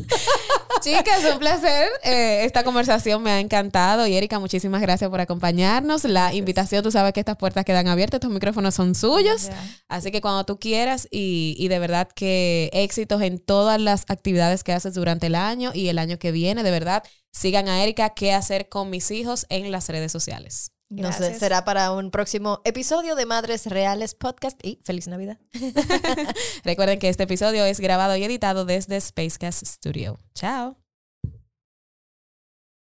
[0.81, 1.89] Chicas, un placer.
[2.03, 4.07] Eh, esta conversación me ha encantado.
[4.07, 6.05] Y Erika, muchísimas gracias por acompañarnos.
[6.05, 9.49] La invitación, tú sabes que estas puertas quedan abiertas, estos micrófonos son suyos.
[9.87, 14.63] Así que cuando tú quieras y, y de verdad que éxitos en todas las actividades
[14.63, 18.11] que haces durante el año y el año que viene, de verdad, sigan a Erika,
[18.11, 20.71] qué hacer con mis hijos en las redes sociales.
[20.89, 25.37] No sé, será para un próximo episodio de Madres Reales Podcast y feliz Navidad.
[26.63, 30.17] Recuerden que este episodio es grabado y editado desde Spacecast Studio.
[30.33, 30.77] Chao.